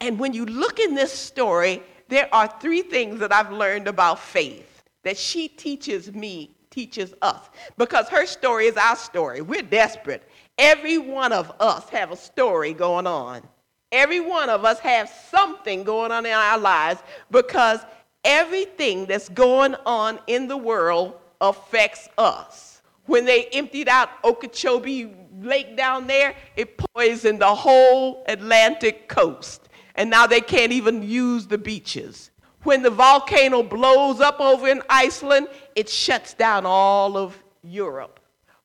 And 0.00 0.18
when 0.18 0.32
you 0.32 0.46
look 0.46 0.80
in 0.80 0.94
this 0.94 1.12
story, 1.12 1.82
there 2.08 2.28
are 2.32 2.48
three 2.60 2.82
things 2.82 3.20
that 3.20 3.32
I've 3.32 3.52
learned 3.52 3.88
about 3.88 4.18
faith 4.18 4.71
that 5.04 5.16
she 5.16 5.48
teaches 5.48 6.12
me, 6.12 6.54
teaches 6.70 7.14
us. 7.22 7.50
Because 7.76 8.08
her 8.08 8.26
story 8.26 8.66
is 8.66 8.76
our 8.76 8.96
story. 8.96 9.40
We're 9.40 9.62
desperate. 9.62 10.28
Every 10.58 10.98
one 10.98 11.32
of 11.32 11.52
us 11.60 11.88
have 11.90 12.10
a 12.12 12.16
story 12.16 12.72
going 12.72 13.06
on. 13.06 13.42
Every 13.90 14.20
one 14.20 14.48
of 14.48 14.64
us 14.64 14.78
have 14.80 15.08
something 15.30 15.84
going 15.84 16.12
on 16.12 16.24
in 16.24 16.32
our 16.32 16.58
lives 16.58 17.02
because 17.30 17.80
everything 18.24 19.06
that's 19.06 19.28
going 19.28 19.74
on 19.84 20.18
in 20.26 20.48
the 20.48 20.56
world 20.56 21.14
affects 21.40 22.08
us. 22.16 22.80
When 23.06 23.24
they 23.24 23.46
emptied 23.46 23.88
out 23.88 24.08
Okeechobee 24.24 25.14
Lake 25.40 25.76
down 25.76 26.06
there, 26.06 26.34
it 26.56 26.78
poisoned 26.94 27.40
the 27.40 27.54
whole 27.54 28.24
Atlantic 28.28 29.08
coast. 29.08 29.68
And 29.96 30.08
now 30.08 30.26
they 30.26 30.40
can't 30.40 30.72
even 30.72 31.02
use 31.02 31.46
the 31.46 31.58
beaches. 31.58 32.30
When 32.64 32.82
the 32.82 32.90
volcano 32.90 33.62
blows 33.62 34.20
up 34.20 34.40
over 34.40 34.68
in 34.68 34.82
Iceland, 34.88 35.48
it 35.74 35.88
shuts 35.88 36.34
down 36.34 36.64
all 36.64 37.16
of 37.16 37.42
Europe. 37.62 38.20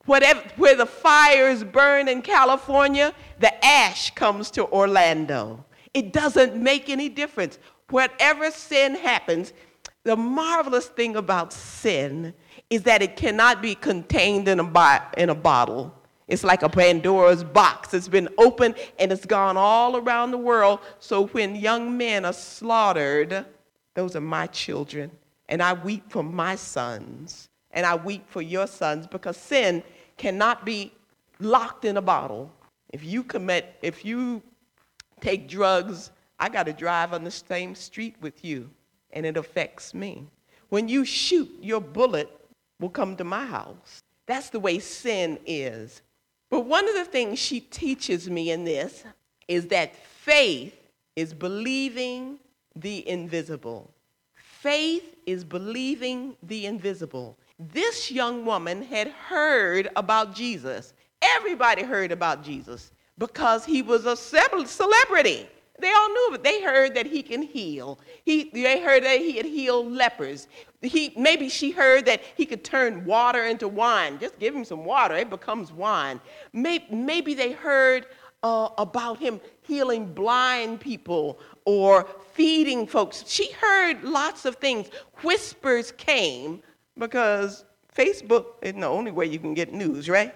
Whatever, 0.06 0.42
where 0.56 0.76
the 0.76 0.86
fires 0.86 1.64
burn 1.64 2.08
in 2.08 2.22
California, 2.22 3.14
the 3.40 3.66
ash 3.66 4.12
comes 4.12 4.52
to 4.52 4.66
Orlando. 4.68 5.66
It 5.94 6.14
doesn't 6.14 6.56
make 6.56 6.90
any 6.90 7.10
difference. 7.10 7.60
Whatever 7.90 8.52
sin 8.52 8.96
happens, 8.96 9.52
the 10.04 10.16
marvelous 10.16 10.88
thing 10.88 11.16
about 11.16 11.52
sin 11.52 12.34
is 12.70 12.84
that 12.84 13.02
it 13.02 13.18
cannot 13.18 13.62
be 13.62 13.76
contained 13.76 14.48
in 14.48 14.60
a, 14.60 14.64
bo- 14.64 15.00
in 15.18 15.30
a 15.30 15.36
bottle. 15.36 15.94
It's 16.28 16.44
like 16.44 16.62
a 16.62 16.70
Pandora's 16.70 17.44
box. 17.44 17.94
It's 17.94 18.08
been 18.08 18.30
opened 18.38 18.76
and 19.00 19.12
it's 19.12 19.26
gone 19.26 19.58
all 19.58 19.98
around 19.98 20.32
the 20.32 20.38
world. 20.38 20.80
So 21.00 21.28
when 21.28 21.56
young 21.56 21.98
men 21.98 22.26
are 22.26 22.34
slaughtered, 22.34 23.46
those 23.98 24.16
are 24.16 24.22
my 24.22 24.46
children. 24.46 25.10
And 25.50 25.60
I 25.60 25.74
weep 25.74 26.04
for 26.12 26.22
my 26.22 26.56
sons. 26.56 27.50
And 27.72 27.84
I 27.84 27.96
weep 27.96 28.30
for 28.30 28.44
your 28.44 28.68
sons 28.68 29.08
because 29.08 29.38
sin 29.38 29.82
cannot 30.18 30.64
be 30.64 30.94
locked 31.40 31.84
in 31.84 31.98
a 31.98 32.02
bottle. 32.02 32.52
If 32.94 33.04
you 33.04 33.24
commit, 33.24 33.76
if 33.82 34.06
you 34.06 34.44
take 35.20 35.50
drugs, 35.50 36.12
I 36.40 36.48
got 36.48 36.68
to 36.68 36.74
drive 36.74 37.12
on 37.12 37.24
the 37.24 37.32
same 37.32 37.74
street 37.74 38.16
with 38.22 38.46
you, 38.46 38.70
and 39.14 39.26
it 39.26 39.36
affects 39.36 39.96
me. 39.96 40.28
When 40.70 40.88
you 40.88 41.04
shoot, 41.04 41.50
your 41.60 41.82
bullet 41.82 42.30
will 42.80 42.90
come 42.90 43.16
to 43.18 43.24
my 43.24 43.48
house. 43.48 44.04
That's 44.28 44.52
the 44.52 44.60
way 44.60 44.78
sin 44.78 45.40
is. 45.48 46.04
But 46.52 46.68
one 46.68 46.88
of 46.88 46.94
the 46.94 47.06
things 47.06 47.40
she 47.40 47.62
teaches 47.62 48.30
me 48.30 48.52
in 48.52 48.64
this 48.64 49.04
is 49.48 49.66
that 49.68 49.96
faith 49.96 50.76
is 51.16 51.34
believing 51.34 52.38
the 52.82 53.08
invisible. 53.08 53.92
Faith 54.36 55.16
is 55.26 55.44
believing 55.44 56.36
the 56.44 56.66
invisible. 56.66 57.38
This 57.60 58.12
young 58.12 58.46
woman 58.46 58.82
had 58.82 59.08
heard 59.08 59.90
about 59.96 60.36
Jesus. 60.36 60.94
Everybody 61.22 61.84
heard 61.84 62.12
about 62.12 62.44
Jesus 62.44 62.92
because 63.18 63.66
he 63.66 63.82
was 63.82 64.06
a 64.06 64.16
celebrity. 64.16 65.48
They 65.80 65.92
all 65.92 66.10
knew 66.10 66.28
of 66.30 66.36
it. 66.36 66.44
They 66.44 66.62
heard 66.62 66.96
that 66.96 67.06
he 67.06 67.22
can 67.22 67.42
heal. 67.42 68.00
He, 68.26 68.50
they 68.52 68.82
heard 68.82 69.04
that 69.04 69.20
he 69.20 69.38
had 69.38 69.46
healed 69.46 69.92
lepers. 69.92 70.48
He, 70.82 71.14
maybe 71.16 71.50
she 71.50 71.72
heard 71.72 72.06
that 72.06 72.22
he 72.36 72.46
could 72.46 72.64
turn 72.64 73.06
water 73.06 73.46
into 73.46 73.68
wine. 73.68 74.18
Just 74.20 74.40
give 74.40 74.56
him 74.56 74.66
some 74.66 74.86
water, 74.86 75.16
it 75.16 75.30
becomes 75.30 75.72
wine. 75.72 76.20
Maybe, 76.54 76.86
maybe 76.90 77.34
they 77.34 77.52
heard 77.52 78.08
uh, 78.44 78.70
about 78.78 79.18
him 79.18 79.40
healing 79.62 80.14
blind 80.14 80.80
people 80.80 81.40
or 81.66 82.08
feeding 82.34 82.88
folks. 82.88 83.24
She 83.28 83.52
heard 83.52 84.04
lots 84.04 84.46
of 84.46 84.56
things. 84.56 84.90
Whispers 85.24 85.92
came 85.92 86.62
because 86.98 87.66
Facebook 87.96 88.46
isn't 88.62 88.80
the 88.80 88.88
only 88.88 89.12
way 89.12 89.26
you 89.26 89.40
can 89.40 89.54
get 89.54 89.74
news, 89.74 90.08
right? 90.08 90.34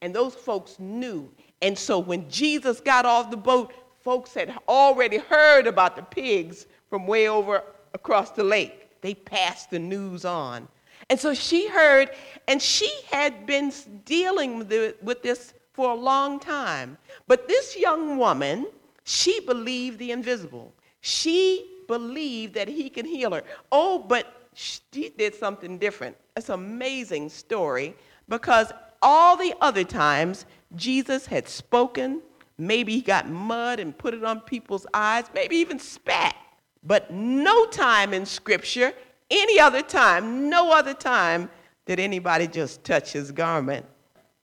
And 0.00 0.14
those 0.14 0.34
folks 0.34 0.78
knew. 0.78 1.30
And 1.62 1.76
so 1.76 1.98
when 1.98 2.28
Jesus 2.30 2.80
got 2.80 3.04
off 3.04 3.30
the 3.30 3.36
boat, 3.36 3.72
folks 4.00 4.32
had 4.32 4.56
already 4.68 5.18
heard 5.18 5.66
about 5.66 5.96
the 5.96 6.02
pigs 6.02 6.66
from 6.88 7.06
way 7.06 7.28
over 7.28 7.62
across 7.92 8.30
the 8.30 8.44
lake. 8.44 8.88
They 9.02 9.14
passed 9.14 9.70
the 9.70 9.78
news 9.78 10.24
on. 10.24 10.68
And 11.08 11.18
so 11.18 11.34
she 11.34 11.68
heard, 11.68 12.10
and 12.46 12.62
she 12.62 12.90
had 13.10 13.46
been 13.46 13.72
dealing 14.04 14.58
with 15.02 15.22
this 15.22 15.54
for 15.80 15.92
a 15.92 15.94
long 15.94 16.38
time. 16.38 16.98
But 17.26 17.48
this 17.48 17.74
young 17.74 18.18
woman, 18.18 18.66
she 19.04 19.40
believed 19.40 19.98
the 19.98 20.10
invisible. 20.10 20.74
She 21.00 21.66
believed 21.88 22.52
that 22.52 22.68
he 22.68 22.90
can 22.90 23.06
heal 23.06 23.32
her. 23.32 23.42
Oh, 23.72 23.98
but 23.98 24.50
she 24.52 25.08
did 25.16 25.34
something 25.34 25.78
different. 25.78 26.18
It's 26.36 26.50
an 26.50 26.56
amazing 26.56 27.30
story 27.30 27.94
Because 28.28 28.72
all 29.00 29.38
the 29.38 29.54
other 29.62 29.82
times, 29.82 30.44
Jesus 30.76 31.24
had 31.24 31.48
spoken. 31.48 32.20
Maybe 32.58 32.92
he 32.92 33.00
got 33.00 33.26
mud 33.26 33.80
and 33.80 33.96
put 33.96 34.12
it 34.12 34.22
on 34.22 34.40
people's 34.40 34.86
eyes, 34.92 35.24
maybe 35.34 35.56
even 35.56 35.78
spat. 35.78 36.36
But 36.84 37.10
no 37.10 37.64
time 37.68 38.12
in 38.12 38.26
Scripture, 38.26 38.92
any 39.30 39.58
other 39.58 39.80
time, 39.80 40.50
no 40.50 40.72
other 40.72 40.92
time, 40.92 41.48
did 41.86 41.98
anybody 41.98 42.46
just 42.46 42.84
touch 42.84 43.12
his 43.14 43.32
garment 43.32 43.86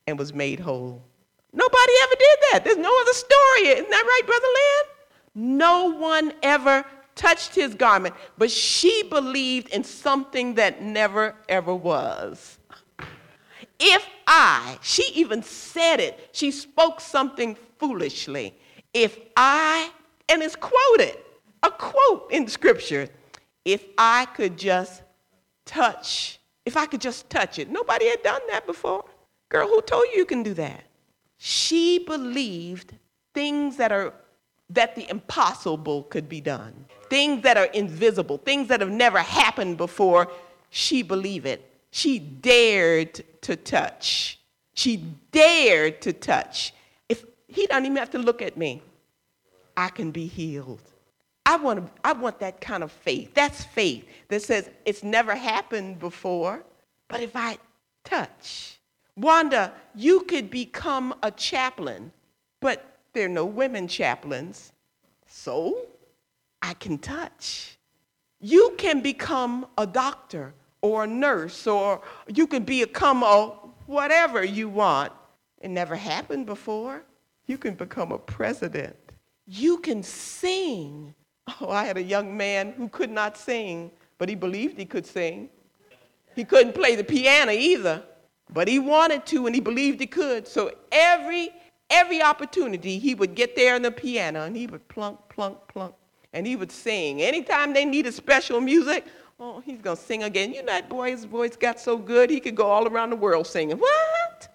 and 0.08 0.18
was 0.18 0.34
made 0.34 0.60
whole. 0.60 1.04
Nobody 1.54 1.94
ever 2.04 2.16
did 2.20 2.38
that. 2.52 2.62
There's 2.64 2.78
no 2.78 2.94
other 3.02 3.14
story. 3.14 3.68
Isn't 3.68 3.90
that 3.90 4.04
right, 4.06 4.22
Brother 4.26 4.48
Lynn? 4.58 5.56
No 5.58 5.98
one 5.98 6.34
ever 6.44 6.86
touched 7.16 7.56
his 7.56 7.74
garment, 7.74 8.16
but 8.38 8.52
she 8.52 9.04
believed 9.04 9.70
in 9.70 9.84
something 9.84 10.56
that 10.56 10.82
never, 10.82 11.36
ever 11.50 11.74
was. 11.74 12.60
If 13.80 14.08
I, 14.26 14.78
she 14.82 15.04
even 15.14 15.44
said 15.44 16.00
it, 16.00 16.30
she 16.32 16.52
spoke 16.52 17.00
something 17.00 17.58
foolishly. 17.78 18.56
If 18.94 19.20
I, 19.36 19.92
and 20.30 20.42
it's 20.42 20.56
quoted, 20.56 21.18
a 21.64 21.72
quote 21.72 22.32
in 22.32 22.48
scripture, 22.48 23.10
if 23.66 23.84
I 23.98 24.26
could 24.26 24.58
just 24.58 25.04
touch, 25.66 26.40
if 26.66 26.78
I 26.78 26.86
could 26.86 27.02
just 27.02 27.30
touch 27.30 27.60
it. 27.60 27.70
Nobody 27.70 28.10
had 28.10 28.24
done 28.24 28.42
that 28.50 28.66
before. 28.66 29.06
Girl, 29.50 29.68
who 29.68 29.82
told 29.82 30.06
you 30.12 30.20
you 30.20 30.26
can 30.26 30.44
do 30.44 30.54
that? 30.56 30.84
She 31.38 32.00
believed 32.00 32.96
things 33.34 33.78
that 33.78 33.92
are 33.92 34.14
that 34.70 34.96
the 34.96 35.10
impossible 35.10 36.04
could 36.04 36.28
be 36.28 36.42
done. 36.42 36.74
Things 37.10 37.44
that 37.44 37.56
are 37.56 37.66
invisible, 37.66 38.38
things 38.38 38.68
that 38.68 38.82
have 38.82 38.90
never 38.90 39.20
happened 39.20 39.78
before, 39.78 40.30
she 40.70 41.04
believed 41.04 41.46
it. 41.46 41.64
She 41.92 42.20
dared 42.20 43.24
to 43.42 43.56
touch. 43.56 44.40
She 44.74 44.98
dared 45.32 46.02
to 46.02 46.12
touch. 46.14 46.74
If 47.08 47.24
he 47.48 47.66
doesn't 47.66 47.86
even 47.86 47.98
have 47.98 48.10
to 48.12 48.20
look 48.20 48.42
at 48.42 48.58
me, 48.58 48.82
I 49.78 49.90
can 49.90 50.12
be 50.12 50.28
healed. 50.28 50.82
I 51.46 51.56
want, 51.56 51.90
I 52.04 52.12
want 52.12 52.40
that 52.40 52.60
kind 52.60 52.84
of 52.84 52.92
faith. 52.92 53.34
That's 53.34 53.64
faith 53.64 54.06
that 54.28 54.42
says 54.42 54.70
it's 54.86 55.02
never 55.02 55.34
happened 55.34 55.98
before, 56.00 56.64
but 57.08 57.22
if 57.22 57.36
I 57.36 57.58
touch, 58.04 58.77
Wanda, 59.18 59.74
you 59.96 60.22
could 60.22 60.50
become 60.52 61.16
a 61.24 61.32
chaplain, 61.32 62.12
but 62.62 63.00
there 63.14 63.26
are 63.26 63.30
no 63.30 63.46
women 63.46 63.88
chaplains. 63.88 64.72
So 65.26 65.88
I 66.62 66.76
can 66.76 67.00
touch. 67.00 67.78
You 68.40 68.76
can 68.78 69.02
become 69.02 69.66
a 69.78 69.88
doctor 69.88 70.54
or 70.82 71.06
a 71.06 71.08
nurse, 71.08 71.66
or 71.66 72.02
you 72.28 72.46
can 72.46 72.64
become 72.64 73.24
a 73.24 73.48
whatever 73.88 74.44
you 74.44 74.70
want. 74.70 75.12
It 75.60 75.70
never 75.70 75.96
happened 75.96 76.46
before. 76.46 77.04
You 77.48 77.58
can 77.58 77.74
become 77.74 78.12
a 78.12 78.20
president. 78.20 78.96
You 79.48 79.80
can 79.80 80.04
sing. 80.04 81.16
Oh, 81.60 81.70
I 81.70 81.86
had 81.86 81.98
a 81.98 82.04
young 82.04 82.38
man 82.38 82.74
who 82.74 82.88
could 82.90 83.10
not 83.10 83.38
sing, 83.38 83.90
but 84.20 84.30
he 84.30 84.36
believed 84.36 84.78
he 84.78 84.86
could 84.86 85.06
sing. 85.06 85.50
He 86.36 86.44
couldn't 86.44 86.74
play 86.74 86.96
the 86.96 87.04
piano 87.04 87.52
either. 87.52 88.04
But 88.50 88.68
he 88.68 88.80
wanted 88.80 89.26
to 89.28 89.46
and 89.46 89.56
he 89.56 89.62
believed 89.62 90.00
he 90.00 90.08
could. 90.08 90.48
So 90.48 90.72
every 90.92 91.50
every 91.90 92.22
opportunity 92.22 93.00
he 93.00 93.16
would 93.16 93.36
get 93.36 93.56
there 93.56 93.76
on 93.76 93.82
the 93.82 93.92
piano 93.92 94.44
and 94.44 94.56
he 94.56 94.68
would 94.68 94.88
plunk, 94.90 95.20
plunk, 95.30 95.58
plunk, 95.68 95.96
and 96.34 96.46
he 96.46 96.56
would 96.56 96.72
sing. 96.72 97.22
Anytime 97.22 97.74
they 97.74 97.86
needed 97.86 98.14
special 98.14 98.60
music, 98.60 99.06
oh, 99.40 99.62
he's 99.66 99.82
gonna 99.82 99.96
sing 99.96 100.24
again. 100.24 100.54
You 100.54 100.64
know 100.64 100.74
that 100.74 100.90
boy's 100.90 101.26
voice 101.26 101.56
got 101.56 101.80
so 101.80 101.98
good 101.98 102.30
he 102.30 102.40
could 102.40 102.56
go 102.56 102.68
all 102.68 102.88
around 102.88 103.10
the 103.10 103.16
world 103.16 103.48
singing. 103.48 103.78
What? 103.78 104.48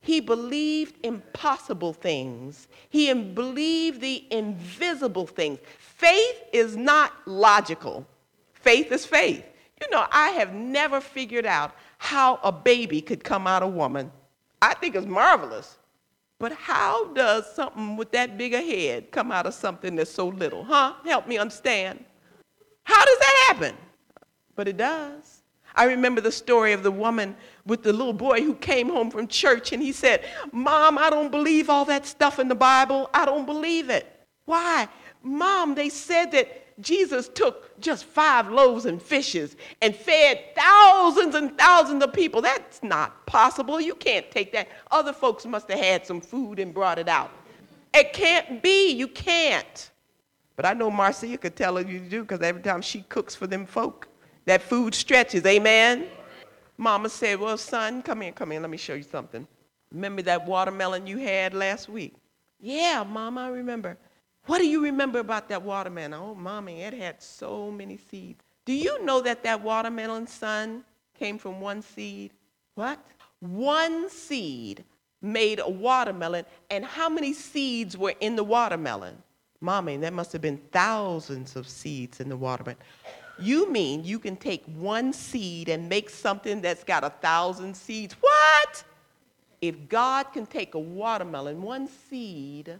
He 0.00 0.20
believed 0.20 0.96
impossible 1.04 1.92
things. 1.92 2.68
He 2.88 3.12
believed 3.12 4.00
the 4.00 4.24
invisible 4.30 5.26
things. 5.26 5.58
Faith 5.78 6.42
is 6.52 6.76
not 6.76 7.12
logical. 7.26 8.06
Faith 8.54 8.90
is 8.92 9.04
faith. 9.04 9.44
You 9.80 9.90
know, 9.90 10.06
I 10.10 10.30
have 10.30 10.54
never 10.54 11.00
figured 11.00 11.46
out 11.46 11.74
how 12.02 12.40
a 12.42 12.50
baby 12.50 13.02
could 13.02 13.22
come 13.22 13.46
out 13.46 13.62
of 13.62 13.74
woman. 13.74 14.10
I 14.62 14.72
think 14.72 14.94
it's 14.94 15.06
marvelous. 15.06 15.76
But 16.38 16.52
how 16.52 17.12
does 17.12 17.54
something 17.54 17.98
with 17.98 18.10
that 18.12 18.38
big 18.38 18.54
a 18.54 18.62
head 18.62 19.10
come 19.10 19.30
out 19.30 19.44
of 19.44 19.52
something 19.52 19.96
that's 19.96 20.10
so 20.10 20.28
little? 20.28 20.64
Huh? 20.64 20.94
Help 21.04 21.28
me 21.28 21.36
understand. 21.36 22.02
How 22.84 23.04
does 23.04 23.18
that 23.18 23.44
happen? 23.48 23.76
But 24.56 24.66
it 24.66 24.78
does. 24.78 25.42
I 25.74 25.84
remember 25.84 26.22
the 26.22 26.32
story 26.32 26.72
of 26.72 26.82
the 26.82 26.90
woman 26.90 27.36
with 27.66 27.82
the 27.82 27.92
little 27.92 28.14
boy 28.14 28.40
who 28.40 28.54
came 28.54 28.88
home 28.88 29.10
from 29.10 29.28
church 29.28 29.72
and 29.72 29.82
he 29.82 29.92
said, 29.92 30.24
Mom, 30.52 30.96
I 30.96 31.10
don't 31.10 31.30
believe 31.30 31.68
all 31.68 31.84
that 31.84 32.06
stuff 32.06 32.38
in 32.38 32.48
the 32.48 32.54
Bible. 32.54 33.10
I 33.12 33.26
don't 33.26 33.44
believe 33.44 33.90
it. 33.90 34.06
Why? 34.46 34.88
Mom, 35.22 35.74
they 35.74 35.90
said 35.90 36.32
that 36.32 36.48
Jesus 36.80 37.28
took 37.28 37.78
just 37.80 38.04
five 38.04 38.50
loaves 38.50 38.86
and 38.86 39.00
fishes 39.00 39.56
and 39.82 39.94
fed 39.94 40.54
thousands 40.56 41.34
and 41.34 41.56
thousands 41.56 42.02
of 42.02 42.12
people. 42.12 42.42
That's 42.42 42.82
not 42.82 43.26
possible. 43.26 43.80
You 43.80 43.94
can't 43.94 44.30
take 44.30 44.52
that. 44.52 44.68
Other 44.90 45.12
folks 45.12 45.46
must 45.46 45.70
have 45.70 45.78
had 45.78 46.06
some 46.06 46.20
food 46.20 46.58
and 46.58 46.72
brought 46.72 46.98
it 46.98 47.08
out. 47.08 47.30
It 47.92 48.12
can't 48.12 48.62
be. 48.62 48.92
You 48.92 49.08
can't. 49.08 49.90
But 50.56 50.66
I 50.66 50.74
know 50.74 50.90
Marcia 50.90 51.38
could 51.38 51.56
tell 51.56 51.80
you 51.80 51.98
do 52.00 52.22
because 52.22 52.40
every 52.40 52.62
time 52.62 52.82
she 52.82 53.02
cooks 53.02 53.34
for 53.34 53.46
them 53.46 53.66
folk, 53.66 54.08
that 54.44 54.62
food 54.62 54.94
stretches. 54.94 55.44
Amen? 55.46 56.06
Mama 56.76 57.08
said, 57.08 57.38
Well, 57.38 57.58
son, 57.58 58.02
come 58.02 58.22
here, 58.22 58.32
come 58.32 58.50
here. 58.50 58.60
Let 58.60 58.70
me 58.70 58.76
show 58.76 58.94
you 58.94 59.02
something. 59.02 59.46
Remember 59.92 60.22
that 60.22 60.46
watermelon 60.46 61.06
you 61.06 61.18
had 61.18 61.52
last 61.52 61.88
week? 61.88 62.14
Yeah, 62.60 63.04
Mama, 63.08 63.42
I 63.42 63.48
remember. 63.48 63.96
What 64.46 64.58
do 64.58 64.66
you 64.66 64.82
remember 64.82 65.18
about 65.18 65.48
that 65.48 65.62
watermelon? 65.62 66.14
Oh, 66.14 66.34
mommy, 66.34 66.82
it 66.82 66.94
had 66.94 67.22
so 67.22 67.70
many 67.70 67.96
seeds. 67.96 68.42
Do 68.64 68.72
you 68.72 69.04
know 69.04 69.20
that 69.20 69.42
that 69.44 69.62
watermelon 69.62 70.26
son 70.26 70.84
came 71.18 71.38
from 71.38 71.60
one 71.60 71.82
seed? 71.82 72.32
What? 72.74 72.98
One 73.40 74.10
seed 74.10 74.84
made 75.22 75.60
a 75.60 75.68
watermelon, 75.68 76.44
and 76.70 76.84
how 76.84 77.08
many 77.08 77.32
seeds 77.32 77.96
were 77.96 78.14
in 78.20 78.36
the 78.36 78.44
watermelon? 78.44 79.22
Mommy, 79.60 79.98
there 79.98 80.10
must 80.10 80.32
have 80.32 80.40
been 80.40 80.58
thousands 80.72 81.56
of 81.56 81.68
seeds 81.68 82.20
in 82.20 82.28
the 82.28 82.36
watermelon. 82.36 82.78
You 83.38 83.70
mean 83.70 84.04
you 84.04 84.18
can 84.18 84.36
take 84.36 84.64
one 84.66 85.12
seed 85.12 85.68
and 85.68 85.88
make 85.88 86.10
something 86.10 86.60
that's 86.60 86.84
got 86.84 87.04
a 87.04 87.10
thousand 87.10 87.74
seeds? 87.74 88.14
What? 88.20 88.84
If 89.60 89.88
God 89.88 90.32
can 90.32 90.46
take 90.46 90.74
a 90.74 90.78
watermelon, 90.78 91.60
one 91.60 91.88
seed, 91.88 92.78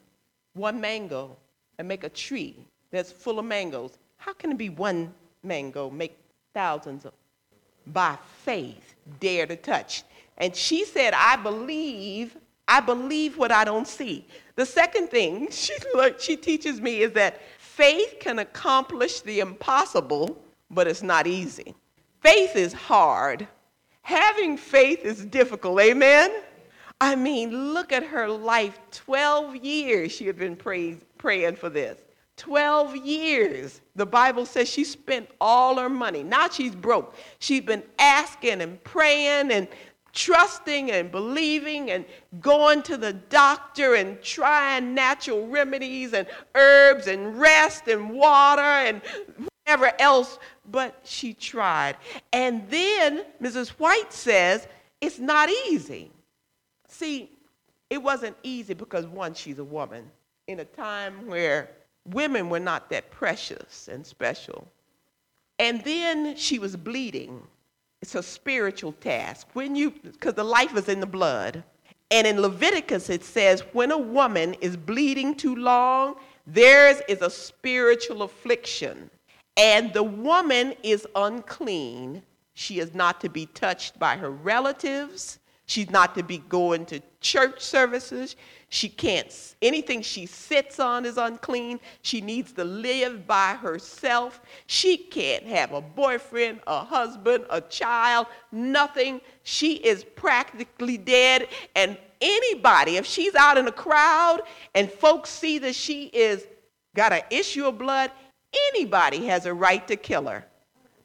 one 0.55 0.81
mango, 0.81 1.37
and 1.81 1.89
make 1.89 2.05
a 2.05 2.11
tree 2.11 2.55
that's 2.91 3.11
full 3.11 3.39
of 3.39 3.47
mangoes, 3.47 3.97
how 4.19 4.35
can 4.35 4.53
it 4.53 4.59
be 4.59 4.69
one 4.69 5.15
mango 5.43 5.89
make 5.89 6.15
thousands 6.53 7.07
of? 7.07 7.13
By 7.87 8.19
faith, 8.45 8.95
dare 9.19 9.47
to 9.47 9.57
touch. 9.57 10.03
And 10.37 10.55
she 10.55 10.85
said, 10.85 11.15
I 11.17 11.37
believe, 11.37 12.37
I 12.69 12.81
believe 12.81 13.39
what 13.39 13.51
I 13.51 13.65
don't 13.65 13.89
see. 13.89 14.27
The 14.57 14.67
second 14.67 15.09
thing 15.09 15.49
she, 15.51 15.73
she 16.19 16.37
teaches 16.37 16.83
me 16.83 17.01
is 17.01 17.13
that 17.13 17.41
faith 17.59 18.17
can 18.21 18.41
accomplish 18.41 19.23
the 19.23 19.41
impossible, 19.41 20.39
but 20.71 20.87
it's 20.87 21.03
not 21.03 21.27
easy. 21.27 21.75
Faith 22.21 22.57
is 22.57 22.75
hard. 22.75 23.49
Having 24.03 24.59
faith 24.59 25.03
is 25.07 25.25
difficult, 25.25 25.81
amen? 25.81 26.31
I 27.01 27.17
mean, 27.17 27.73
look 27.73 27.91
at 27.93 28.03
her 28.03 28.29
life. 28.29 28.79
12 28.91 29.57
years 29.57 30.13
she 30.13 30.27
had 30.27 30.37
been 30.37 30.57
praised, 30.57 31.07
praying 31.21 31.55
for 31.55 31.69
this. 31.69 31.99
12 32.39 32.97
years. 32.97 33.83
The 33.95 34.07
Bible 34.07 34.47
says 34.47 34.69
she 34.69 34.85
spent 34.85 35.29
all 35.41 35.77
her 35.77 35.91
money. 35.91 36.23
Now 36.23 36.49
she's 36.49 36.75
broke. 36.75 37.15
She's 37.39 37.61
been 37.61 37.83
asking 37.99 38.63
and 38.63 38.83
praying 38.83 39.53
and 39.53 39.69
trusting 40.13 40.91
and 40.91 41.13
believing 41.13 41.91
and 41.91 42.07
going 42.41 42.83
to 42.85 42.97
the 42.97 43.13
doctor 43.13 43.95
and 43.95 44.21
trying 44.23 44.95
natural 44.95 45.47
remedies 45.47 46.15
and 46.15 46.27
herbs 46.55 47.07
and 47.07 47.39
rest 47.39 47.87
and 47.87 48.11
water 48.11 48.63
and 48.63 49.03
whatever 49.67 49.93
else. 50.01 50.39
But 50.71 50.99
she 51.05 51.35
tried. 51.35 51.97
And 52.33 52.69
then 52.71 53.27
Mrs. 53.43 53.69
White 53.71 54.15
says 54.15 54.67
it's 55.03 55.19
not 55.19 55.51
easy. 55.69 56.11
See, 56.89 57.31
it 57.91 58.03
wasn't 58.03 58.37
easy 58.43 58.73
because, 58.73 59.07
one, 59.07 59.35
she's 59.35 59.59
a 59.59 59.65
woman 59.65 60.11
in 60.51 60.61
a 60.61 60.65
time 60.65 61.27
where 61.27 61.71
women 62.07 62.51
were 62.51 62.61
not 62.61 62.91
that 62.91 63.11
precious 63.11 63.89
and 63.89 64.05
special. 64.05 64.67
And 65.59 65.83
then 65.85 66.37
she 66.37 66.59
was 66.59 66.77
bleeding. 66.77 67.43
It's 68.03 68.15
a 68.15 68.23
spiritual 68.23 68.93
task. 68.93 69.47
When 69.53 69.77
you, 69.77 69.91
because 69.91 70.35
the 70.35 70.45
life 70.45 70.77
is 70.77 70.89
in 70.89 71.01
the 71.01 71.07
blood. 71.07 71.63
And 72.11 72.27
in 72.27 72.41
Leviticus, 72.41 73.09
it 73.11 73.23
says, 73.23 73.63
when 73.73 73.93
a 73.93 73.99
woman 73.99 74.55
is 74.55 74.77
bleeding 74.77 75.37
too 75.37 75.55
long, 75.55 76.17
theirs 76.47 77.01
is 77.09 77.23
a 77.23 77.31
spiritual 77.31 78.23
affliction. 78.23 79.09
And 79.57 79.93
the 79.93 80.03
woman 80.03 80.75
is 80.83 81.07
unclean. 81.15 82.23
She 82.55 82.81
is 82.81 82.95
not 82.95 83.21
to 83.21 83.29
be 83.29 83.47
touched 83.47 83.99
by 83.99 84.17
her 84.17 84.31
relatives. 84.31 85.39
She's 85.67 85.91
not 85.91 86.17
to 86.17 86.25
be 86.25 86.39
going 86.39 86.87
to 86.87 87.01
church 87.21 87.61
services. 87.61 88.35
She 88.73 88.89
can't, 88.89 89.35
anything 89.61 90.01
she 90.01 90.27
sits 90.27 90.79
on 90.79 91.05
is 91.05 91.17
unclean. 91.17 91.81
She 92.03 92.21
needs 92.21 92.53
to 92.53 92.63
live 92.63 93.27
by 93.27 93.55
herself. 93.55 94.41
She 94.67 94.97
can't 94.97 95.45
have 95.45 95.73
a 95.73 95.81
boyfriend, 95.81 96.61
a 96.69 96.85
husband, 96.85 97.47
a 97.51 97.61
child, 97.63 98.29
nothing. 98.53 99.23
She 99.43 99.75
is 99.75 100.05
practically 100.15 100.97
dead. 100.97 101.49
And 101.75 101.99
anybody, 102.21 102.97
if 102.97 103.07
she's 103.07 103.35
out 103.35 103.59
in 103.59 103.67
a 103.67 103.73
crowd 103.73 104.43
and 104.77 104.89
folks 104.89 105.31
see 105.31 105.59
that 105.59 105.75
she 105.75 106.05
is 106.05 106.47
got 106.95 107.13
an 107.13 107.23
issue 107.29 107.67
of 107.67 107.77
blood, 107.77 108.13
anybody 108.73 109.27
has 109.27 109.47
a 109.47 109.53
right 109.53 109.87
to 109.89 109.97
kill 109.97 110.27
her 110.27 110.47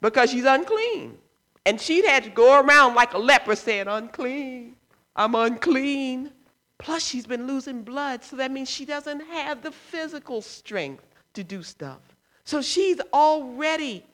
because 0.01 0.29
she's 0.29 0.45
unclean. 0.45 1.17
And 1.65 1.81
she'd 1.81 2.05
had 2.05 2.25
to 2.25 2.29
go 2.29 2.61
around 2.61 2.93
like 2.93 3.15
a 3.15 3.17
leper 3.17 3.55
saying, 3.55 3.87
unclean, 3.87 4.75
I'm 5.15 5.33
unclean. 5.33 6.31
Plus, 6.77 7.03
she's 7.03 7.25
been 7.25 7.47
losing 7.47 7.83
blood, 7.83 8.23
so 8.23 8.35
that 8.35 8.51
means 8.51 8.69
she 8.69 8.85
doesn't 8.85 9.21
have 9.21 9.61
the 9.61 9.71
physical 9.71 10.41
strength 10.41 11.05
to 11.33 11.43
do 11.43 11.63
stuff. 11.63 11.99
So 12.43 12.61
she's 12.61 12.99
already 13.13 14.05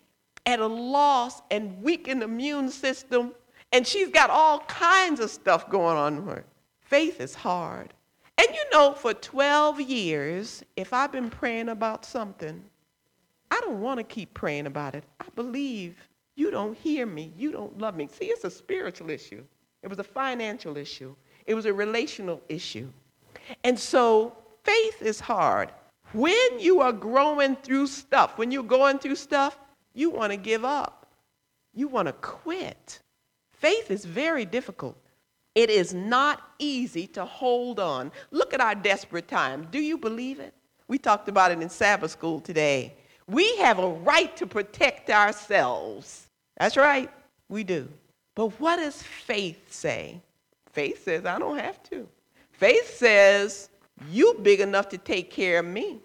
at 0.45 0.60
a 0.60 0.67
loss 0.67 1.41
and 1.52 1.82
weakened 1.82 2.24
immune 2.24 2.69
system, 2.69 3.34
and 3.71 3.86
she's 3.86 4.10
got 4.10 4.30
all 4.30 4.60
kinds 4.62 5.19
of 5.19 5.30
stuff 5.30 5.69
going 5.69 5.97
on 5.97 6.26
her. 6.28 6.43
Faith 6.82 7.19
is 7.19 7.36
hard. 7.36 7.93
And 8.38 8.47
you 8.50 8.63
know, 8.71 8.93
for 8.93 9.13
12 9.13 9.82
years, 9.82 10.63
if 10.76 10.93
I've 10.93 11.12
been 11.12 11.30
praying 11.30 11.69
about 11.69 12.06
something, 12.06 12.63
I 13.52 13.60
don't 13.62 13.82
want 13.82 14.00
to 14.00 14.04
keep 14.04 14.34
praying 14.34 14.65
about 14.65 14.95
it. 14.95 15.04
I 15.19 15.26
believe 15.36 15.95
you 16.36 16.52
don't 16.52 16.78
hear 16.78 17.06
me. 17.06 17.34
You 17.38 17.52
don't 17.52 17.78
love 17.78 17.95
me. 17.95 18.08
See, 18.08 18.26
it's 18.26 18.45
a 18.45 18.50
spiritual 18.50 19.10
issue. 19.10 19.43
It 19.84 19.89
was 19.89 20.00
a 20.00 20.04
financial 20.04 20.78
issue. 20.78 21.15
It 21.45 21.56
was 21.56 21.65
a 21.65 21.73
relational 21.73 22.41
issue. 22.49 22.89
And 23.63 23.77
so 23.77 24.36
faith 24.63 25.01
is 25.01 25.19
hard. 25.19 25.71
When 26.13 26.60
you 26.60 26.82
are 26.82 26.91
growing 26.91 27.56
through 27.58 27.88
stuff, 27.88 28.38
when 28.38 28.51
you're 28.51 28.63
going 28.63 28.99
through 28.99 29.15
stuff, 29.15 29.58
you 29.93 30.10
want 30.10 30.32
to 30.32 30.38
give 30.38 30.65
up. 30.65 31.08
You 31.73 31.88
want 31.88 32.08
to 32.08 32.13
quit. 32.13 32.99
Faith 33.54 33.91
is 33.91 34.04
very 34.04 34.45
difficult. 34.45 34.97
It 35.56 35.69
is 35.69 35.93
not 35.93 36.41
easy 36.60 37.08
to 37.08 37.25
hold 37.25 37.80
on. 37.80 38.12
Look 38.32 38.54
at 38.54 38.62
our 38.62 38.75
desperate 38.75 39.27
times. 39.27 39.67
Do 39.71 39.80
you 39.80 39.97
believe 39.97 40.39
it? 40.39 40.54
We 40.88 40.97
talked 40.97 41.30
about 41.30 41.51
it 41.51 41.62
in 41.62 41.69
Sabbath 41.69 42.12
school 42.12 42.39
today. 42.41 42.93
We 43.27 43.56
have 43.58 43.80
a 43.80 43.88
right 43.88 44.36
to 44.38 44.47
protect 44.47 45.10
ourselves. 45.10 46.27
That's 46.58 46.75
right, 46.75 47.10
we 47.47 47.63
do. 47.63 47.88
But 48.36 48.60
what 48.60 48.77
does 48.77 49.01
faith 49.01 49.71
say? 49.71 50.19
Faith 50.71 51.03
says, 51.03 51.25
I 51.25 51.39
don't 51.39 51.57
have 51.57 51.81
to. 51.84 52.07
Faith 52.51 52.95
says, 52.97 53.69
you 54.10 54.38
big 54.41 54.60
enough 54.60 54.89
to 54.89 54.97
take 54.97 55.31
care 55.31 55.60
of 55.60 55.65
me. 55.65 55.99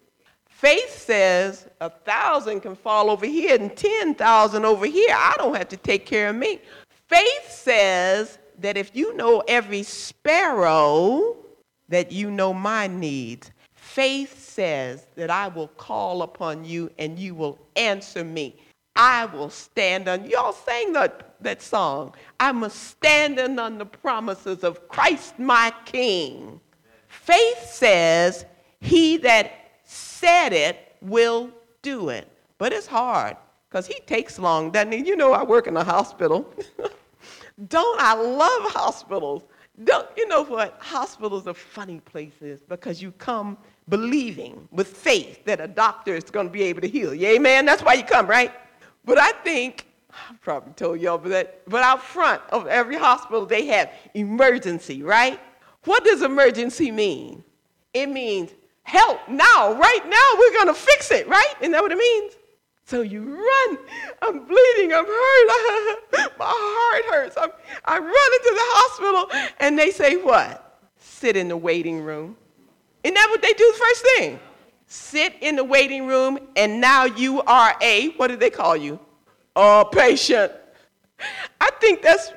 Faith 0.49 0.91
says 0.91 1.69
a 1.81 1.91
thousand 1.91 2.61
can 2.61 2.75
fall 2.75 3.11
over 3.11 3.27
here 3.27 3.57
and 3.61 3.77
10,000 3.77 4.65
over 4.65 4.87
here. 4.87 5.15
I 5.15 5.35
don't 5.37 5.55
have 5.55 5.69
to 5.69 5.77
take 5.77 6.07
care 6.07 6.31
of 6.31 6.37
me. 6.37 6.61
Faith 7.09 7.51
says 7.51 8.39
that 8.59 8.77
if 8.77 8.97
you 8.97 9.15
know 9.17 9.43
every 9.47 9.83
sparrow, 9.83 11.37
that 11.89 12.11
you 12.11 12.31
know 12.31 12.53
my 12.53 12.87
needs. 12.87 13.51
Faith 13.75 14.43
says 14.43 15.07
that 15.15 15.31
I 15.31 15.49
will 15.49 15.69
call 15.69 16.23
upon 16.23 16.65
you 16.65 16.91
and 16.99 17.19
you 17.19 17.35
will 17.35 17.59
answer 17.77 18.25
me. 18.25 18.57
I 18.97 19.27
will 19.27 19.51
stand 19.51 20.09
on. 20.09 20.29
Y'all 20.29 20.53
sang 20.53 20.93
that, 20.95 21.26
that 21.41 21.63
song. 21.63 22.15
I'm 22.41 22.63
a 22.63 22.71
standing 22.71 23.59
on 23.59 23.79
the 23.79 23.87
promises 23.87 24.65
of 24.65 24.89
Christ 24.89 25.39
my 25.39 25.73
King. 25.85 26.61
Faith 27.09 27.71
says, 27.71 28.45
He 28.81 29.17
that 29.19 29.53
said 29.85 30.53
it 30.53 30.97
will 31.01 31.51
do 31.83 32.09
it. 32.09 32.29
But 32.59 32.73
it's 32.73 32.87
hard 32.87 33.37
because 33.69 33.87
he 33.87 34.01
takes 34.07 34.39
long, 34.39 34.71
doesn't 34.71 34.93
he? 34.93 35.07
You 35.07 35.17
know, 35.17 35.33
I 35.33 35.43
work 35.43 35.67
in 35.67 35.77
a 35.77 35.85
hospital. 35.85 36.53
Don't 37.69 38.01
I 38.01 38.15
love 38.15 38.71
hospitals? 38.73 39.45
Don't, 39.85 40.09
you 40.17 40.27
know 40.29 40.45
what? 40.45 40.77
Hospitals 40.81 41.47
are 41.47 41.55
funny 41.55 42.01
places 42.01 42.61
because 42.67 43.03
you 43.03 43.13
come 43.13 43.59
believing 43.89 44.69
with 44.73 44.89
faith 44.89 45.45
that 45.45 45.61
a 45.61 45.69
doctor 45.69 46.15
is 46.15 46.25
going 46.25 46.47
to 46.47 46.53
be 46.53 46.63
able 46.63 46.81
to 46.81 46.89
heal 46.89 47.15
you. 47.15 47.29
Amen? 47.29 47.67
That's 47.67 47.83
why 47.83 47.95
you 47.95 48.05
come, 48.05 48.27
right? 48.27 48.53
But 49.05 49.19
I 49.19 49.33
think, 49.33 49.87
I 50.31 50.35
probably 50.41 50.73
told 50.75 51.01
y'all 51.01 51.19
but 51.19 51.31
that, 51.31 51.69
but 51.69 51.83
out 51.83 52.03
front 52.03 52.43
of 52.51 52.67
every 52.67 52.97
hospital, 52.97 53.47
they 53.47 53.67
have 53.67 53.91
emergency, 54.15 55.03
right? 55.03 55.39
What 55.85 56.05
does 56.05 56.23
emergency 56.23 56.91
mean? 56.91 57.45
It 57.95 58.09
means 58.09 58.51
help 58.83 59.21
now, 59.29 59.73
right 59.75 60.03
now, 60.05 60.39
we're 60.39 60.65
to 60.67 60.75
fix 60.75 61.11
it, 61.11 61.29
right? 61.29 61.55
Isn't 61.61 61.73
that 61.73 61.83
what 61.83 61.93
it 61.93 61.99
means? 61.99 62.35
So 62.85 63.01
you 63.01 63.23
run. 63.23 63.79
I'm 64.23 64.45
bleeding. 64.47 64.93
I'm 64.93 65.07
hurt. 65.07 65.99
My 66.39 66.47
heart 66.47 67.05
hurts. 67.11 67.37
I'm, 67.37 67.51
I 67.85 67.99
run 67.99 68.05
into 68.05 68.53
the 68.55 68.67
hospital, 68.75 69.53
and 69.59 69.77
they 69.77 69.91
say, 69.91 70.17
What? 70.17 70.79
Sit 70.97 71.37
in 71.37 71.49
the 71.49 71.57
waiting 71.57 72.01
room. 72.01 72.37
Isn't 73.03 73.15
that 73.15 73.29
what 73.31 73.43
they 73.43 73.53
do 73.53 73.73
the 73.73 73.79
first 73.79 74.03
thing? 74.03 74.41
sit 74.87 75.35
in 75.41 75.57
the 75.57 75.65
waiting 75.65 76.07
room, 76.07 76.39
and 76.57 76.81
now 76.81 77.05
you 77.05 77.43
are 77.43 77.75
a, 77.81 78.09
what 78.11 78.29
do 78.29 78.37
they 78.37 78.51
call 78.51 78.77
you? 78.77 78.99
A 79.57 79.85
patient. 79.91 80.53
I 81.61 81.71
think 81.81 82.03
that's, 82.03 82.33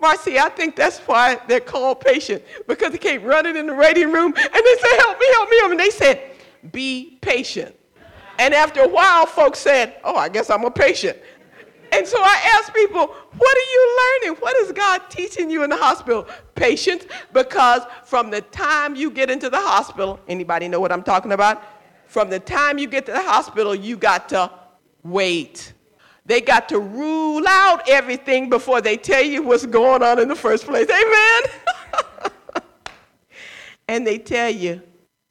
Marcy, 0.00 0.38
I 0.38 0.48
think 0.48 0.74
that's 0.74 0.98
why 1.00 1.38
they're 1.46 1.60
called 1.60 2.00
patient, 2.00 2.42
because 2.66 2.92
they 2.92 2.98
came 2.98 3.22
running 3.22 3.56
in 3.56 3.66
the 3.66 3.74
waiting 3.74 4.10
room, 4.10 4.34
and 4.34 4.36
they 4.36 4.76
said, 4.80 5.00
help 5.00 5.20
me, 5.20 5.26
help 5.32 5.50
me, 5.50 5.58
help 5.58 5.70
me. 5.70 5.72
And 5.72 5.80
they 5.80 5.90
said, 5.90 6.30
be 6.72 7.18
patient. 7.20 7.76
And 8.38 8.54
after 8.54 8.80
a 8.80 8.88
while, 8.88 9.26
folks 9.26 9.58
said, 9.58 9.96
oh, 10.02 10.16
I 10.16 10.28
guess 10.30 10.48
I'm 10.48 10.64
a 10.64 10.70
patient. 10.70 11.18
And 11.92 12.06
so 12.06 12.16
I 12.18 12.58
asked 12.58 12.72
people, 12.72 13.06
what 13.06 13.56
are 13.58 13.70
you 13.70 13.98
learning? 14.24 14.40
What 14.40 14.56
is 14.56 14.72
God 14.72 15.02
teaching 15.10 15.50
you 15.50 15.62
in 15.62 15.68
the 15.68 15.76
hospital? 15.76 16.26
Patience, 16.54 17.04
because 17.34 17.82
from 18.04 18.30
the 18.30 18.40
time 18.40 18.96
you 18.96 19.10
get 19.10 19.30
into 19.30 19.50
the 19.50 19.60
hospital, 19.60 20.18
anybody 20.26 20.68
know 20.68 20.80
what 20.80 20.90
I'm 20.90 21.02
talking 21.02 21.32
about? 21.32 21.62
From 22.06 22.30
the 22.30 22.40
time 22.40 22.78
you 22.78 22.86
get 22.86 23.04
to 23.06 23.12
the 23.12 23.22
hospital, 23.22 23.74
you 23.74 23.98
got 23.98 24.30
to 24.30 24.50
wait. 25.02 25.74
They 26.32 26.40
got 26.40 26.70
to 26.70 26.78
rule 26.78 27.46
out 27.46 27.86
everything 27.86 28.48
before 28.48 28.80
they 28.80 28.96
tell 28.96 29.22
you 29.22 29.42
what's 29.42 29.66
going 29.66 30.02
on 30.02 30.18
in 30.18 30.28
the 30.28 30.34
first 30.34 30.64
place. 30.64 30.88
Amen. 30.88 31.42
and 33.88 34.06
they 34.06 34.16
tell 34.16 34.48
you, 34.48 34.80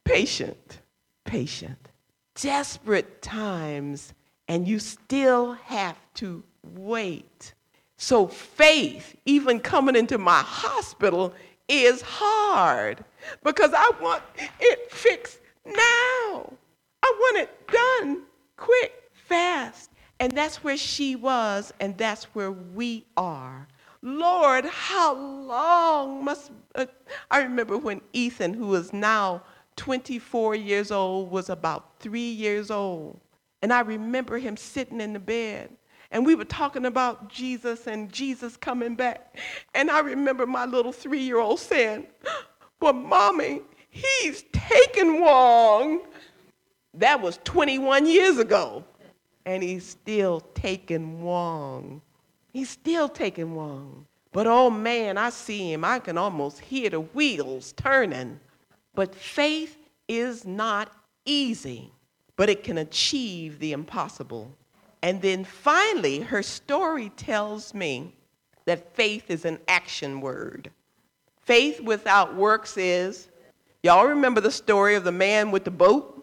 patient, 0.04 0.78
patient. 1.24 1.88
Desperate 2.36 3.20
times, 3.20 4.14
and 4.46 4.68
you 4.68 4.78
still 4.78 5.54
have 5.64 5.96
to 6.14 6.44
wait. 6.76 7.52
So, 7.96 8.28
faith, 8.28 9.16
even 9.26 9.58
coming 9.58 9.96
into 9.96 10.18
my 10.18 10.38
hospital, 10.38 11.34
is 11.66 12.00
hard 12.00 13.04
because 13.42 13.72
I 13.74 13.90
want 14.00 14.22
it 14.60 14.92
fixed 14.92 15.40
now. 15.66 16.52
I 17.02 17.12
want 17.18 17.38
it 17.38 17.66
done 17.66 18.22
quick, 18.56 19.10
fast. 19.12 19.91
And 20.22 20.30
that's 20.30 20.62
where 20.62 20.76
she 20.76 21.16
was, 21.16 21.74
and 21.80 21.98
that's 21.98 22.26
where 22.26 22.52
we 22.52 23.04
are. 23.16 23.66
Lord, 24.02 24.64
how 24.66 25.16
long 25.16 26.24
must. 26.24 26.52
Uh, 26.76 26.86
I 27.28 27.42
remember 27.42 27.76
when 27.76 28.00
Ethan, 28.12 28.54
who 28.54 28.72
is 28.76 28.92
now 28.92 29.42
24 29.74 30.54
years 30.54 30.92
old, 30.92 31.28
was 31.32 31.50
about 31.50 31.98
three 31.98 32.30
years 32.30 32.70
old. 32.70 33.18
And 33.62 33.72
I 33.72 33.80
remember 33.80 34.38
him 34.38 34.56
sitting 34.56 35.00
in 35.00 35.12
the 35.12 35.18
bed. 35.18 35.70
And 36.12 36.24
we 36.24 36.36
were 36.36 36.44
talking 36.44 36.86
about 36.86 37.28
Jesus 37.28 37.88
and 37.88 38.12
Jesus 38.12 38.56
coming 38.56 38.94
back. 38.94 39.36
And 39.74 39.90
I 39.90 39.98
remember 39.98 40.46
my 40.46 40.66
little 40.66 40.92
three 40.92 41.22
year 41.22 41.40
old 41.40 41.58
saying, 41.58 42.06
But 42.78 42.92
mommy, 42.92 43.62
he's 43.90 44.44
taken 44.52 45.20
Wong. 45.20 46.02
That 46.94 47.20
was 47.20 47.40
21 47.42 48.06
years 48.06 48.38
ago. 48.38 48.84
And 49.44 49.62
he's 49.62 49.86
still 49.86 50.40
taking 50.54 51.22
Wong. 51.22 52.00
He's 52.52 52.70
still 52.70 53.08
taking 53.08 53.54
Wong. 53.54 54.06
But 54.32 54.46
oh 54.46 54.70
man, 54.70 55.18
I 55.18 55.30
see 55.30 55.72
him. 55.72 55.84
I 55.84 55.98
can 55.98 56.16
almost 56.16 56.60
hear 56.60 56.90
the 56.90 57.00
wheels 57.00 57.72
turning. 57.72 58.40
But 58.94 59.14
faith 59.14 59.76
is 60.08 60.44
not 60.44 60.92
easy, 61.24 61.92
but 62.36 62.48
it 62.48 62.64
can 62.64 62.78
achieve 62.78 63.58
the 63.58 63.72
impossible. 63.72 64.50
And 65.02 65.20
then 65.20 65.44
finally, 65.44 66.20
her 66.20 66.42
story 66.42 67.10
tells 67.16 67.74
me 67.74 68.14
that 68.64 68.94
faith 68.94 69.30
is 69.30 69.44
an 69.44 69.58
action 69.68 70.20
word. 70.20 70.70
Faith 71.40 71.80
without 71.80 72.34
works 72.36 72.76
is, 72.76 73.28
y'all 73.82 74.06
remember 74.06 74.40
the 74.40 74.50
story 74.50 74.94
of 74.94 75.04
the 75.04 75.12
man 75.12 75.50
with 75.50 75.64
the 75.64 75.70
boat? 75.70 76.21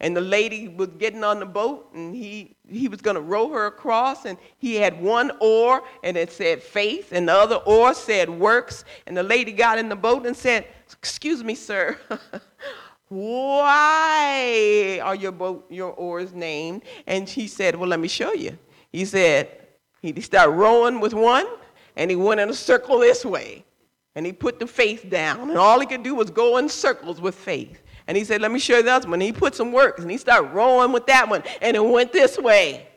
And 0.00 0.16
the 0.16 0.20
lady 0.20 0.68
was 0.68 0.88
getting 0.98 1.24
on 1.24 1.40
the 1.40 1.46
boat 1.46 1.90
and 1.92 2.14
he 2.14 2.54
he 2.68 2.86
was 2.86 3.00
going 3.00 3.16
to 3.16 3.20
row 3.20 3.48
her 3.48 3.66
across 3.66 4.26
and 4.26 4.38
he 4.58 4.76
had 4.76 5.00
one 5.00 5.32
oar 5.40 5.82
and 6.04 6.16
it 6.16 6.30
said 6.30 6.62
faith 6.62 7.12
and 7.12 7.28
the 7.28 7.32
other 7.32 7.56
oar 7.56 7.94
said 7.94 8.30
works. 8.30 8.84
And 9.06 9.16
the 9.16 9.22
lady 9.22 9.52
got 9.52 9.78
in 9.78 9.88
the 9.88 9.96
boat 9.96 10.26
and 10.26 10.36
said 10.36 10.66
excuse 10.92 11.42
me 11.42 11.54
sir 11.54 11.96
why 13.08 15.00
are 15.02 15.14
your 15.14 15.32
boat 15.32 15.66
your 15.70 15.92
oars 15.92 16.32
named? 16.32 16.82
And 17.06 17.28
he 17.28 17.48
said 17.48 17.74
well 17.74 17.88
let 17.88 18.00
me 18.00 18.08
show 18.08 18.32
you. 18.32 18.56
He 18.92 19.04
said 19.04 19.50
he 20.00 20.18
started 20.20 20.52
rowing 20.52 21.00
with 21.00 21.12
one 21.12 21.46
and 21.96 22.10
he 22.10 22.16
went 22.16 22.40
in 22.40 22.50
a 22.50 22.54
circle 22.54 23.00
this 23.00 23.24
way 23.24 23.64
and 24.14 24.24
he 24.24 24.32
put 24.32 24.60
the 24.60 24.66
faith 24.66 25.10
down 25.10 25.50
and 25.50 25.58
all 25.58 25.80
he 25.80 25.86
could 25.86 26.04
do 26.04 26.14
was 26.14 26.30
go 26.30 26.58
in 26.58 26.68
circles 26.68 27.20
with 27.20 27.34
faith 27.34 27.82
and 28.08 28.16
he 28.16 28.24
said, 28.24 28.40
Let 28.40 28.50
me 28.50 28.58
show 28.58 28.78
you 28.78 28.88
other 28.88 29.06
one. 29.06 29.14
And 29.14 29.22
he 29.22 29.32
put 29.32 29.54
some 29.54 29.70
work 29.70 29.98
and 29.98 30.10
he 30.10 30.16
started 30.16 30.48
rowing 30.48 30.92
with 30.92 31.06
that 31.06 31.28
one. 31.28 31.44
And 31.60 31.76
it 31.76 31.84
went 31.84 32.10
this 32.12 32.38
way. 32.38 32.88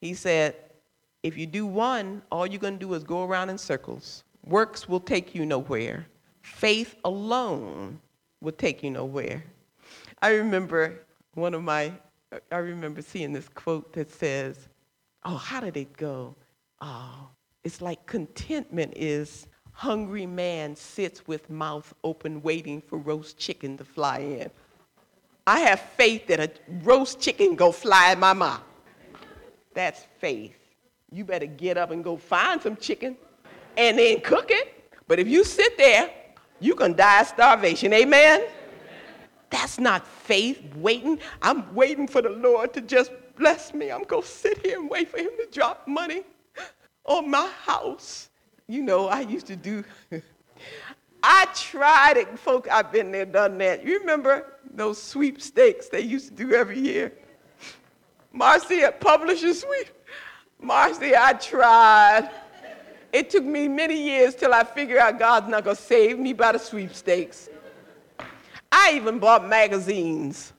He 0.00 0.14
said, 0.14 0.54
If 1.24 1.36
you 1.36 1.46
do 1.46 1.66
one, 1.66 2.22
all 2.30 2.46
you're 2.46 2.60
going 2.60 2.78
to 2.78 2.86
do 2.86 2.94
is 2.94 3.02
go 3.02 3.24
around 3.24 3.50
in 3.50 3.58
circles. 3.58 4.22
Works 4.46 4.88
will 4.88 5.00
take 5.00 5.34
you 5.34 5.44
nowhere. 5.44 6.06
Faith 6.42 6.94
alone 7.04 7.98
will 8.40 8.52
take 8.52 8.84
you 8.84 8.90
nowhere. 8.90 9.42
I 10.22 10.30
remember 10.30 11.04
one 11.34 11.52
of 11.52 11.62
my, 11.62 11.92
I 12.52 12.58
remember 12.58 13.02
seeing 13.02 13.32
this 13.32 13.48
quote 13.48 13.92
that 13.94 14.10
says, 14.12 14.68
Oh, 15.24 15.36
how 15.36 15.58
did 15.58 15.76
it 15.76 15.96
go? 15.96 16.36
Oh, 16.80 17.28
it's 17.64 17.82
like 17.82 18.06
contentment 18.06 18.92
is 18.94 19.48
hungry 19.76 20.24
man 20.24 20.74
sits 20.74 21.26
with 21.26 21.50
mouth 21.50 21.92
open 22.02 22.40
waiting 22.40 22.80
for 22.80 22.96
roast 22.96 23.36
chicken 23.36 23.76
to 23.76 23.84
fly 23.84 24.20
in. 24.20 24.50
I 25.46 25.60
have 25.60 25.80
faith 25.80 26.26
that 26.28 26.40
a 26.40 26.50
roast 26.82 27.20
chicken 27.20 27.54
go 27.56 27.70
fly 27.72 28.12
in 28.12 28.18
my 28.18 28.32
mouth. 28.32 28.62
That's 29.74 30.06
faith. 30.18 30.56
You 31.12 31.26
better 31.26 31.44
get 31.44 31.76
up 31.76 31.90
and 31.90 32.02
go 32.02 32.16
find 32.16 32.60
some 32.60 32.76
chicken 32.76 33.18
and 33.76 33.98
then 33.98 34.22
cook 34.22 34.46
it. 34.48 34.90
But 35.06 35.18
if 35.18 35.28
you 35.28 35.44
sit 35.44 35.76
there, 35.76 36.10
you 36.58 36.74
can 36.74 36.96
die 36.96 37.20
of 37.20 37.26
starvation. 37.26 37.92
Amen? 37.92 38.46
That's 39.50 39.78
not 39.78 40.06
faith 40.06 40.62
waiting. 40.76 41.18
I'm 41.42 41.72
waiting 41.74 42.08
for 42.08 42.22
the 42.22 42.30
Lord 42.30 42.72
to 42.72 42.80
just 42.80 43.12
bless 43.36 43.74
me. 43.74 43.92
I'm 43.92 44.04
going 44.04 44.22
to 44.22 44.28
sit 44.28 44.64
here 44.64 44.80
and 44.80 44.88
wait 44.88 45.10
for 45.10 45.18
him 45.18 45.30
to 45.38 45.46
drop 45.52 45.86
money 45.86 46.22
on 47.04 47.30
my 47.30 47.48
house 47.62 48.30
you 48.68 48.82
know, 48.82 49.08
I 49.08 49.20
used 49.20 49.46
to 49.46 49.56
do, 49.56 49.84
I 51.22 51.46
tried 51.54 52.16
it, 52.16 52.38
folks, 52.38 52.68
I've 52.70 52.92
been 52.92 53.12
there, 53.12 53.24
done 53.24 53.58
that. 53.58 53.84
You 53.84 54.00
remember 54.00 54.54
those 54.74 55.02
sweepstakes 55.02 55.88
they 55.88 56.00
used 56.00 56.28
to 56.28 56.34
do 56.34 56.52
every 56.54 56.78
year? 56.78 57.12
Marcia 58.32 58.94
Publisher 59.00 59.54
Sweep. 59.54 59.88
Marcia, 60.60 61.14
I 61.18 61.32
tried. 61.34 62.30
It 63.12 63.30
took 63.30 63.44
me 63.44 63.68
many 63.68 64.00
years 64.00 64.34
till 64.34 64.52
I 64.52 64.64
figured 64.64 64.98
out 64.98 65.18
God's 65.18 65.48
not 65.48 65.64
going 65.64 65.76
to 65.76 65.82
save 65.82 66.18
me 66.18 66.32
by 66.32 66.52
the 66.52 66.58
sweepstakes. 66.58 67.48
I 68.70 68.92
even 68.94 69.18
bought 69.18 69.48
magazines. 69.48 70.52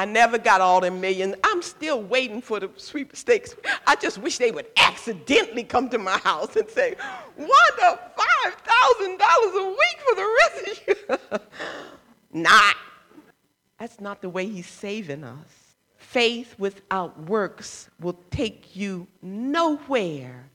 I 0.00 0.06
never 0.06 0.38
got 0.38 0.62
all 0.62 0.80
them 0.80 0.98
millions. 0.98 1.34
I'm 1.44 1.60
still 1.60 2.00
waiting 2.00 2.40
for 2.40 2.58
the 2.58 2.70
sweepstakes. 2.78 3.54
I 3.86 3.96
just 3.96 4.16
wish 4.16 4.38
they 4.38 4.50
would 4.50 4.64
accidentally 4.78 5.62
come 5.62 5.90
to 5.90 5.98
my 5.98 6.16
house 6.16 6.56
and 6.56 6.66
say, 6.70 6.94
Wanda, 7.36 8.00
$5,000 8.16 9.60
a 9.60 9.68
week 9.68 9.98
for 10.08 10.14
the 10.14 10.36
rest 10.40 10.62
of 10.62 10.88
you. 10.88 11.38
not. 12.42 12.76
That's 13.78 14.00
not 14.00 14.22
the 14.22 14.30
way 14.30 14.46
he's 14.46 14.66
saving 14.66 15.22
us. 15.22 15.74
Faith 15.98 16.54
without 16.58 17.28
works 17.28 17.90
will 18.00 18.18
take 18.30 18.74
you 18.74 19.06
nowhere. 19.20 20.48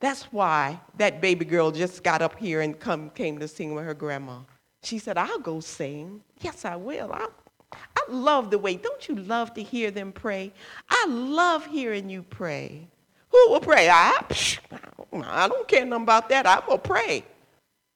That's 0.00 0.24
why 0.24 0.78
that 0.98 1.22
baby 1.22 1.46
girl 1.46 1.70
just 1.70 2.02
got 2.04 2.20
up 2.20 2.38
here 2.38 2.60
and 2.60 2.78
come, 2.78 3.08
came 3.08 3.38
to 3.38 3.48
sing 3.48 3.74
with 3.74 3.86
her 3.86 3.94
grandma. 3.94 4.40
She 4.82 4.98
said, 4.98 5.16
I'll 5.16 5.38
go 5.38 5.60
sing. 5.60 6.20
Yes, 6.42 6.66
I 6.66 6.76
will. 6.76 7.10
I'll 7.10 7.32
I 8.08 8.12
love 8.12 8.50
the 8.50 8.58
way, 8.58 8.76
don't 8.76 9.08
you 9.08 9.16
love 9.16 9.54
to 9.54 9.62
hear 9.62 9.90
them 9.90 10.12
pray? 10.12 10.52
I 10.88 11.06
love 11.08 11.66
hearing 11.66 12.08
you 12.08 12.22
pray. 12.22 12.88
Who 13.30 13.50
will 13.50 13.60
pray? 13.60 13.88
I, 13.88 14.24
I 15.12 15.48
don't 15.48 15.66
care 15.68 15.84
nothing 15.84 16.02
about 16.02 16.28
that. 16.28 16.46
I 16.46 16.62
will 16.66 16.78
pray. 16.78 17.24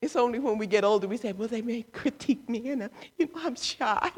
It's 0.01 0.17
only 0.17 0.39
when 0.39 0.59
we 0.59 0.67
get 0.67 0.85
older 0.85 1.09
we 1.09 1.17
say, 1.17 1.33
well, 1.33 1.49
they 1.49 1.63
may 1.63 1.83
critique 1.83 2.49
me 2.49 2.71
and, 2.71 2.85
uh, 2.85 2.89
you 3.19 3.27
know, 3.27 3.41
I'm 3.43 3.57
shy. 3.57 4.11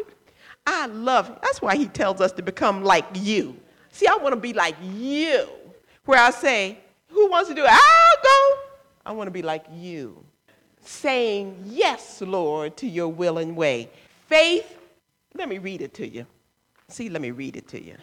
I 0.66 0.87
love. 0.87 1.38
That's 1.42 1.62
why 1.62 1.77
he 1.77 1.87
tells 1.87 2.20
us 2.20 2.33
to 2.33 2.42
become 2.42 2.85
like 2.85 3.07
you. 3.14 3.57
See, 3.90 4.07
I 4.07 4.16
want 4.16 4.35
to 4.35 4.40
be 4.40 4.53
like 4.53 4.77
you, 4.83 5.48
where 6.05 6.20
I 6.20 6.31
say, 6.31 6.79
who 7.09 7.31
wants 7.31 7.48
to 7.48 7.55
do 7.55 7.64
it? 7.64 7.70
I'll 7.70 8.22
go. 8.22 8.61
I 9.07 9.12
want 9.12 9.29
to 9.29 9.33
be 9.33 9.42
like 9.42 9.64
you, 9.72 10.22
saying, 10.83 11.64
yes, 11.64 12.20
Lord, 12.20 12.77
to 12.79 12.87
your 12.87 13.09
will 13.09 13.38
and 13.38 13.57
way. 13.57 13.88
Faith 14.27 14.77
let 15.38 15.48
me 15.48 15.59
read 15.59 15.81
it 15.81 15.94
to 15.94 16.07
you. 16.07 16.27
See, 16.88 17.09
let 17.09 17.22
me 17.22 17.31
read 17.31 17.57
it 17.57 17.68
to 17.68 17.83
you. 17.83 17.96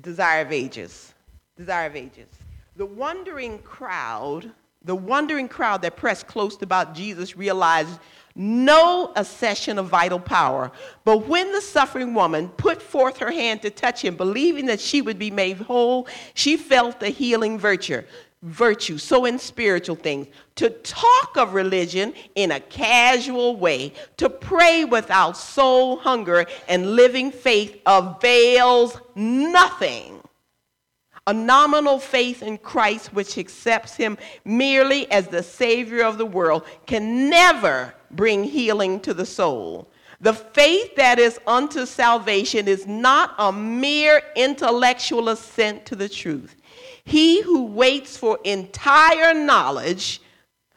Desire 0.00 0.42
of 0.42 0.52
Ages. 0.52 1.14
Desire 1.56 1.86
of 1.86 1.96
Ages. 1.96 2.28
The 2.76 2.86
wondering 2.86 3.58
crowd, 3.60 4.50
the 4.84 4.94
wondering 4.94 5.48
crowd 5.48 5.82
that 5.82 5.96
pressed 5.96 6.26
close 6.26 6.60
about 6.60 6.94
Jesus 6.94 7.36
realized 7.36 8.00
no 8.34 9.12
accession 9.14 9.78
of 9.78 9.86
vital 9.86 10.18
power. 10.18 10.72
But 11.04 11.28
when 11.28 11.52
the 11.52 11.60
suffering 11.60 12.14
woman 12.14 12.48
put 12.48 12.80
forth 12.80 13.18
her 13.18 13.30
hand 13.30 13.62
to 13.62 13.70
touch 13.70 14.02
him, 14.02 14.16
believing 14.16 14.66
that 14.66 14.80
she 14.80 15.02
would 15.02 15.18
be 15.18 15.30
made 15.30 15.58
whole, 15.58 16.08
she 16.34 16.56
felt 16.56 16.98
the 16.98 17.10
healing 17.10 17.58
virtue 17.58 18.02
virtue, 18.42 18.98
so 18.98 19.24
in 19.24 19.38
spiritual 19.38 19.96
things, 19.96 20.26
to 20.56 20.70
talk 20.70 21.36
of 21.36 21.54
religion 21.54 22.12
in 22.34 22.50
a 22.50 22.60
casual 22.60 23.56
way, 23.56 23.92
to 24.16 24.28
pray 24.28 24.84
without 24.84 25.36
soul 25.36 25.96
hunger 25.96 26.46
and 26.68 26.96
living 26.96 27.30
faith 27.30 27.80
avails 27.86 28.98
nothing. 29.14 30.20
A 31.28 31.32
nominal 31.32 32.00
faith 32.00 32.42
in 32.42 32.58
Christ, 32.58 33.14
which 33.14 33.38
accepts 33.38 33.94
him 33.94 34.18
merely 34.44 35.08
as 35.12 35.28
the 35.28 35.42
Savior 35.42 36.02
of 36.02 36.18
the 36.18 36.26
world, 36.26 36.64
can 36.84 37.30
never 37.30 37.94
bring 38.10 38.42
healing 38.42 38.98
to 39.00 39.14
the 39.14 39.24
soul. 39.24 39.88
The 40.22 40.32
faith 40.32 40.94
that 40.94 41.18
is 41.18 41.40
unto 41.48 41.84
salvation 41.84 42.68
is 42.68 42.86
not 42.86 43.34
a 43.38 43.52
mere 43.52 44.22
intellectual 44.36 45.28
assent 45.28 45.84
to 45.86 45.96
the 45.96 46.08
truth. 46.08 46.54
He 47.04 47.42
who 47.42 47.64
waits 47.64 48.16
for 48.16 48.38
entire 48.44 49.34
knowledge 49.34 50.22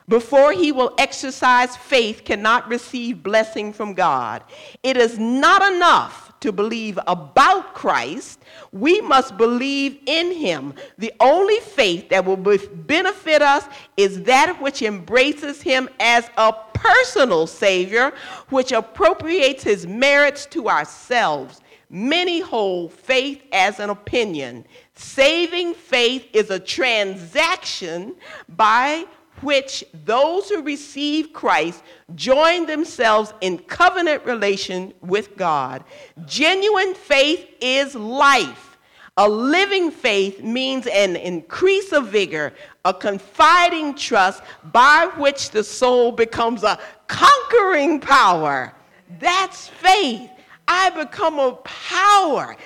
before 0.09 0.51
he 0.51 0.71
will 0.71 0.95
exercise 0.97 1.77
faith 1.77 2.23
cannot 2.25 2.67
receive 2.67 3.21
blessing 3.21 3.71
from 3.71 3.93
God. 3.93 4.43
It 4.81 4.97
is 4.97 5.19
not 5.19 5.73
enough 5.73 6.24
to 6.41 6.51
believe 6.51 6.99
about 7.07 7.73
Christ, 7.73 8.39
we 8.71 9.01
must 9.01 9.37
believe 9.37 9.99
in 10.05 10.31
him. 10.31 10.73
The 10.97 11.13
only 11.19 11.59
faith 11.59 12.09
that 12.09 12.25
will 12.25 12.37
benefit 12.37 13.41
us 13.41 13.65
is 13.97 14.21
that 14.23 14.61
which 14.61 14.81
embraces 14.81 15.61
him 15.61 15.89
as 15.99 16.29
a 16.37 16.53
personal 16.73 17.47
Savior, 17.47 18.13
which 18.49 18.71
appropriates 18.71 19.63
his 19.63 19.87
merits 19.87 20.45
to 20.47 20.69
ourselves. 20.69 21.61
Many 21.89 22.41
hold 22.41 22.91
faith 22.91 23.43
as 23.51 23.79
an 23.79 23.89
opinion. 23.89 24.65
Saving 24.95 25.73
faith 25.73 26.27
is 26.33 26.49
a 26.49 26.59
transaction 26.59 28.15
by 28.49 29.05
which 29.45 29.85
those 30.03 30.49
who 30.49 30.63
receive 30.63 31.31
Christ 31.31 31.83
join 32.15 32.65
themselves 32.65 33.31
in 33.41 33.59
covenant 33.59 34.25
relation 34.25 34.91
with 35.01 35.37
God. 35.37 35.83
Genuine 36.25 36.95
faith 36.95 37.47
is 37.61 37.93
life. 37.93 38.77
A 39.17 39.29
living 39.29 39.91
faith 39.91 40.41
means 40.41 40.87
an 40.87 41.15
increase 41.15 41.93
of 41.93 42.07
vigor, 42.07 42.53
a 42.83 42.93
confiding 42.93 43.93
trust 43.93 44.41
by 44.73 45.09
which 45.15 45.51
the 45.51 45.63
soul 45.63 46.11
becomes 46.11 46.63
a 46.63 46.79
conquering 47.07 47.99
power. 48.01 48.73
That's 49.19 49.67
faith. 49.67 50.31
I 50.67 50.89
become 50.89 51.37
a 51.37 51.53
power, 51.63 52.57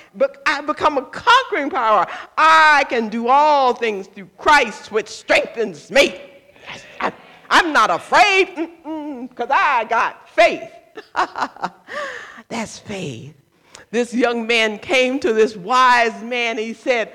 I 0.46 0.62
become 0.62 0.96
a 0.96 1.04
conquering 1.04 1.68
power. 1.68 2.06
I 2.38 2.86
can 2.88 3.10
do 3.10 3.28
all 3.28 3.74
things 3.74 4.06
through 4.06 4.30
Christ, 4.38 4.90
which 4.90 5.08
strengthens 5.08 5.90
me. 5.90 6.29
I, 7.50 7.58
am 7.58 7.72
not 7.72 7.90
afraid 7.90 8.54
because 9.28 9.50
I 9.50 9.84
got 9.84 10.28
faith. 10.30 10.70
That's 12.48 12.78
faith. 12.78 13.34
This 13.90 14.14
young 14.14 14.46
man 14.46 14.78
came 14.78 15.18
to 15.20 15.32
this 15.32 15.56
wise 15.56 16.22
man. 16.22 16.58
He 16.58 16.74
said, 16.74 17.12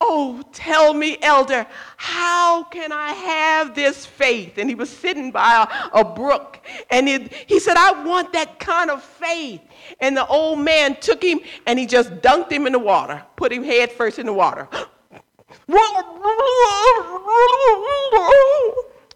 Oh, 0.00 0.42
tell 0.52 0.94
me, 0.94 1.18
elder, 1.22 1.66
how 1.96 2.62
can 2.64 2.92
I 2.92 3.10
have 3.10 3.74
this 3.74 4.06
faith? 4.06 4.56
And 4.56 4.68
he 4.68 4.76
was 4.76 4.88
sitting 4.88 5.32
by 5.32 5.66
a, 5.92 5.98
a 5.98 6.04
brook, 6.04 6.60
and 6.88 7.08
it, 7.08 7.32
he 7.32 7.58
said, 7.58 7.76
I 7.76 8.04
want 8.04 8.32
that 8.32 8.60
kind 8.60 8.92
of 8.92 9.02
faith. 9.02 9.60
And 10.00 10.16
the 10.16 10.24
old 10.28 10.60
man 10.60 10.94
took 11.00 11.22
him 11.22 11.40
and 11.66 11.80
he 11.80 11.86
just 11.86 12.10
dunked 12.20 12.52
him 12.52 12.66
in 12.66 12.74
the 12.74 12.78
water, 12.78 13.24
put 13.34 13.52
him 13.52 13.64
head 13.64 13.90
first 13.90 14.20
in 14.20 14.26
the 14.26 14.32
water. 14.32 14.68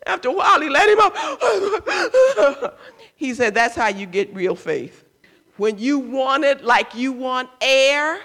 After 0.06 0.28
a 0.28 0.32
while, 0.32 0.60
he 0.60 0.68
let 0.68 0.88
him 0.88 0.98
up. 1.00 2.80
he 3.16 3.34
said, 3.34 3.54
That's 3.54 3.74
how 3.74 3.88
you 3.88 4.06
get 4.06 4.34
real 4.34 4.56
faith. 4.56 5.04
When 5.56 5.78
you 5.78 5.98
want 5.98 6.44
it 6.44 6.64
like 6.64 6.94
you 6.94 7.12
want 7.12 7.48
air, 7.60 8.20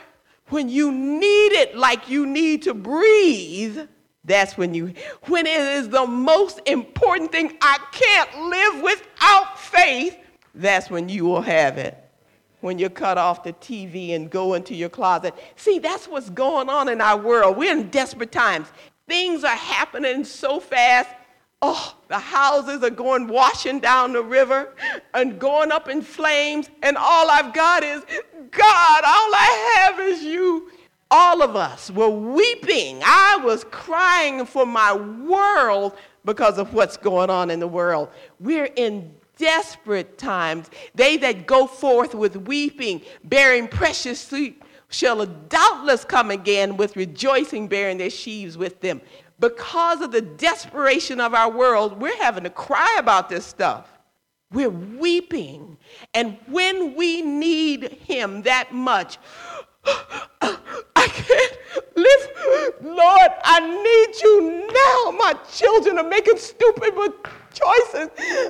when 0.50 0.70
you 0.70 0.92
need 0.92 1.52
it 1.52 1.76
like 1.76 2.10
you 2.10 2.26
need 2.26 2.64
to 2.64 2.74
breathe, 2.74 3.88
that's 4.24 4.58
when 4.58 4.74
you, 4.74 4.94
when 5.24 5.46
it 5.46 5.60
is 5.60 5.90
the 5.90 6.06
most 6.06 6.60
important 6.66 7.32
thing, 7.32 7.58
I 7.62 7.80
can't 7.92 8.50
live 8.50 8.82
without 8.84 9.60
faith, 9.60 10.18
that's 10.56 10.90
when 10.90 11.10
you 11.10 11.26
will 11.26 11.42
have 11.42 11.78
it. 11.78 11.98
When 12.62 12.80
you 12.80 12.90
cut 12.90 13.18
off 13.18 13.44
the 13.44 13.54
TV 13.54 14.16
and 14.16 14.30
go 14.30 14.56
into 14.56 14.74
your 14.74 14.90
closet. 14.90 15.34
See, 15.56 15.80
that's 15.80 16.08
what's 16.08 16.30
going 16.30 16.70
on 16.70 16.90
in 16.90 17.02
our 17.02 17.18
world. 17.18 17.56
We're 17.56 17.72
in 17.72 17.90
desperate 17.90 18.32
times. 18.32 18.68
Things 19.08 19.44
are 19.44 19.56
happening 19.56 20.26
so 20.26 20.60
fast. 20.60 21.10
Oh, 21.62 21.96
the 22.08 22.20
houses 22.20 22.84
are 22.84 22.92
going 22.92 23.28
washing 23.28 23.80
down 23.80 24.14
the 24.14 24.22
river 24.22 24.76
and 25.16 25.40
going 25.40 25.72
up 25.72 25.90
in 25.90 26.04
flames, 26.04 26.70
and 26.84 26.96
all 26.98 27.32
I've 27.32 27.52
got 27.52 27.84
is 27.84 28.04
God, 28.52 29.04
all 29.04 29.32
I 29.34 29.76
have 29.78 30.00
is 30.00 30.22
you. 30.22 30.70
All 31.10 31.42
of 31.42 31.56
us 31.56 31.90
were 31.90 32.10
weeping. 32.10 33.02
I 33.04 33.40
was 33.44 33.64
crying 33.72 34.46
for 34.46 34.66
my 34.66 34.94
world 34.94 35.98
because 36.26 36.60
of 36.60 36.74
what's 36.74 36.98
going 36.98 37.30
on 37.30 37.50
in 37.50 37.60
the 37.60 37.68
world. 37.68 38.10
We're 38.40 38.70
in 38.76 39.16
desperate 39.38 40.18
times. 40.18 40.70
They 40.94 41.18
that 41.18 41.48
go 41.48 41.66
forth 41.66 42.14
with 42.14 42.36
weeping, 42.36 43.02
bearing 43.24 43.68
precious 43.68 44.24
fruit, 44.24 44.62
shall 44.90 45.26
doubtless 45.26 46.06
come 46.06 46.30
again 46.30 46.78
with 46.78 46.96
rejoicing, 46.96 47.68
bearing 47.68 47.98
their 47.98 48.10
sheaves 48.10 48.58
with 48.58 48.80
them. 48.82 49.02
Because 49.40 50.02
of 50.02 50.12
the 50.12 50.22
desperation 50.22 51.22
of 51.22 51.34
our 51.34 51.52
world, 51.52 52.02
we're 52.02 52.18
having 52.18 52.44
to 52.44 52.50
cry 52.50 52.98
about 53.00 53.30
this 53.30 53.46
stuff. 53.46 53.88
We're 54.52 54.70
weeping. 54.70 55.78
And 56.14 56.38
when 56.48 56.96
we 56.96 57.22
need 57.22 57.84
Him 58.06 58.42
that 58.44 58.74
much, 58.74 59.18
I 59.86 61.08
can't 61.08 61.58
live. 61.96 62.74
Lord, 62.82 63.32
I 63.44 63.60
need 63.60 64.22
you 64.22 64.68
now. 64.68 65.18
My 65.18 65.34
children 65.52 66.00
are 66.00 66.08
making 66.08 66.38
stupid 66.38 66.94
choices. 67.54 68.10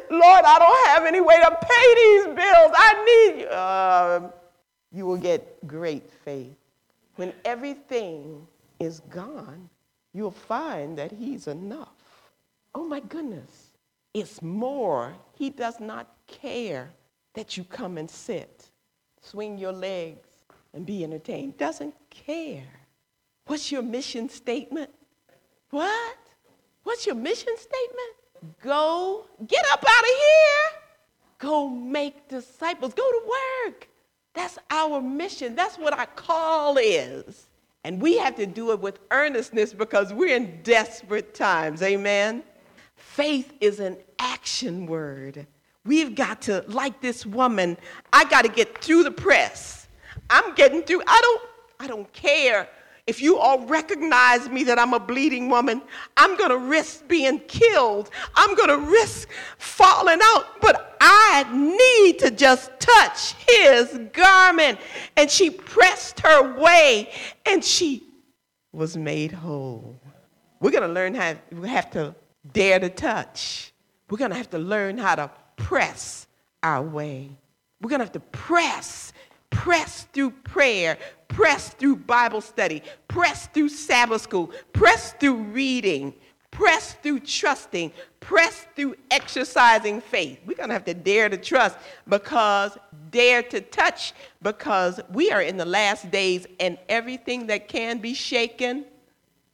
Lord, 0.09 0.45
I 0.45 0.59
don't 0.59 0.87
have 0.87 1.05
any 1.05 1.21
way 1.21 1.35
to 1.41 1.57
pay 1.61 1.95
these 1.95 2.25
bills. 2.25 2.71
I 2.75 3.33
need 3.33 3.41
you. 3.41 3.47
Uh, 3.47 4.31
you 4.91 5.05
will 5.05 5.17
get 5.17 5.65
great 5.67 6.09
faith. 6.09 6.55
When 7.15 7.33
everything 7.45 8.47
is 8.79 8.99
gone, 9.09 9.69
you'll 10.17 10.31
find 10.31 10.97
that 10.97 11.11
He's 11.11 11.47
enough. 11.47 12.31
Oh 12.73 12.85
my 12.85 12.99
goodness. 12.99 13.71
It's 14.13 14.41
more. 14.41 15.13
He 15.35 15.49
does 15.49 15.79
not 15.79 16.07
care 16.25 16.89
that 17.35 17.55
you 17.55 17.63
come 17.63 17.97
and 17.97 18.09
sit, 18.09 18.69
swing 19.21 19.57
your 19.57 19.71
legs, 19.71 20.27
and 20.73 20.85
be 20.85 21.03
entertained. 21.03 21.57
Doesn't 21.57 21.93
care. 22.09 22.63
What's 23.45 23.71
your 23.71 23.83
mission 23.83 24.27
statement? 24.29 24.89
What? 25.69 26.17
What's 26.83 27.05
your 27.05 27.15
mission 27.15 27.55
statement? 27.57 28.57
Go, 28.63 29.25
get 29.45 29.65
up 29.71 29.83
out 29.87 30.03
of 30.03 30.09
here. 30.09 30.81
Go 31.39 31.69
make 31.69 32.27
disciples. 32.27 32.93
Go 32.93 33.09
to 33.09 33.21
work. 33.65 33.87
That's 34.33 34.57
our 34.69 35.01
mission. 35.01 35.55
That's 35.55 35.77
what 35.77 35.97
our 35.97 36.05
call 36.05 36.77
is. 36.77 37.46
And 37.87 38.01
we 38.01 38.17
have 38.17 38.35
to 38.35 38.45
do 38.45 38.71
it 38.73 38.81
with 38.81 38.99
earnestness 39.11 39.71
because 39.71 40.11
we're 40.11 40.35
in 40.35 40.59
desperate 40.61 41.33
times. 41.33 41.81
Amen. 41.81 42.43
Faith 42.97 43.53
is 43.61 43.79
an 43.79 43.95
action 44.19 44.87
word. 44.87 45.47
We've 45.85 46.13
got 46.13 46.41
to, 46.43 46.65
like 46.67 46.99
this 46.99 47.25
woman, 47.25 47.77
I 48.11 48.25
got 48.25 48.41
to 48.41 48.49
get 48.49 48.79
through 48.79 49.03
the 49.03 49.11
press. 49.11 49.87
I'm 50.29 50.53
getting 50.55 50.83
through. 50.83 51.01
I 51.07 51.21
don't, 51.21 51.41
I 51.79 51.87
don't 51.87 52.11
care 52.11 52.67
if 53.07 53.21
you 53.21 53.37
all 53.37 53.65
recognize 53.65 54.49
me 54.49 54.65
that 54.65 54.77
I'm 54.77 54.93
a 54.93 54.99
bleeding 54.99 55.49
woman, 55.49 55.81
I'm 56.17 56.37
going 56.37 56.49
to 56.49 56.57
risk 56.57 57.07
being 57.07 57.39
killed. 57.47 58.09
I'm 58.35 58.53
going 58.55 58.69
to 58.69 58.91
risk 58.91 59.29
falling 59.57 60.19
out. 60.21 60.61
But 60.61 60.97
I 60.99 61.45
need 61.53 62.19
to 62.19 62.31
just 62.31 62.77
touch 62.79 63.33
his 63.47 63.97
garment. 64.11 64.79
And 65.15 65.31
she 65.31 65.49
pressed 65.49 66.19
her 66.19 66.59
way 66.59 67.11
and 67.45 67.63
she 67.63 68.03
was 68.73 68.97
made 68.97 69.31
whole. 69.31 69.97
We're 70.59 70.71
going 70.71 70.83
to 70.83 70.93
learn 70.93 71.15
how, 71.15 71.35
we 71.51 71.69
have 71.69 71.89
to 71.91 72.13
dare 72.51 72.79
to 72.79 72.89
touch. 72.89 73.71
We're 74.09 74.17
going 74.17 74.31
to 74.31 74.37
have 74.37 74.49
to 74.49 74.59
learn 74.59 74.97
how 74.97 75.15
to 75.15 75.31
press 75.55 76.27
our 76.61 76.81
way. 76.81 77.29
We're 77.81 77.89
going 77.89 77.99
to 77.99 78.05
have 78.05 78.13
to 78.13 78.19
press, 78.19 79.13
press 79.57 80.03
through 80.13 80.31
prayer, 80.31 80.97
press 81.27 81.69
through 81.69 81.95
Bible 81.95 82.41
study, 82.41 82.83
press 83.07 83.47
through 83.47 83.69
Sabbath 83.69 84.21
school, 84.21 84.51
press 84.71 85.13
through 85.13 85.37
reading, 85.37 86.13
press 86.51 86.93
through 87.01 87.21
trusting, 87.21 87.91
press 88.19 88.67
through 88.75 88.95
exercising 89.09 89.99
faith. 89.99 90.39
We're 90.45 90.57
going 90.57 90.69
to 90.69 90.73
have 90.73 90.85
to 90.85 90.93
dare 90.93 91.27
to 91.27 91.37
trust 91.37 91.77
because 92.07 92.77
dare 93.09 93.41
to 93.43 93.61
touch 93.61 94.13
because 94.43 94.99
we 95.11 95.31
are 95.31 95.41
in 95.41 95.57
the 95.57 95.65
last 95.65 96.11
days 96.11 96.45
and 96.59 96.77
everything 96.87 97.47
that 97.47 97.67
can 97.67 97.97
be 97.97 98.13
shaken, 98.13 98.85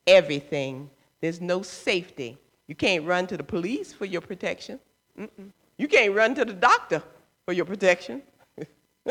everything, 0.06 0.90
there's 1.22 1.40
no 1.40 1.62
safety 1.62 2.38
you 2.68 2.76
can't 2.76 3.06
run 3.06 3.28
to 3.28 3.38
the 3.38 3.44
police 3.44 3.92
for 3.92 4.06
your 4.06 4.22
protection. 4.22 4.80
Mm-mm. 5.20 5.52
You 5.78 5.88
can't 5.88 6.14
run 6.16 6.34
to 6.36 6.46
the 6.46 6.54
doctor 6.54 7.04
for 7.46 7.54
your 7.54 7.66
protection. 7.66 8.22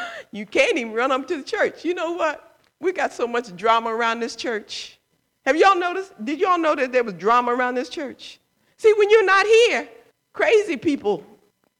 you 0.32 0.46
can't 0.46 0.76
even 0.76 0.92
run 0.92 1.12
up 1.12 1.26
to 1.28 1.36
the 1.36 1.42
church. 1.42 1.84
You 1.84 1.94
know 1.94 2.12
what? 2.12 2.56
We 2.80 2.92
got 2.92 3.12
so 3.12 3.26
much 3.26 3.54
drama 3.56 3.94
around 3.94 4.20
this 4.20 4.36
church. 4.36 4.98
Have 5.44 5.56
y'all 5.56 5.78
noticed? 5.78 6.12
Did 6.24 6.40
y'all 6.40 6.58
know 6.58 6.74
that 6.74 6.92
there 6.92 7.04
was 7.04 7.14
drama 7.14 7.54
around 7.54 7.74
this 7.74 7.88
church? 7.88 8.38
See, 8.76 8.92
when 8.96 9.10
you're 9.10 9.24
not 9.24 9.46
here, 9.46 9.88
crazy 10.32 10.76
people 10.76 11.24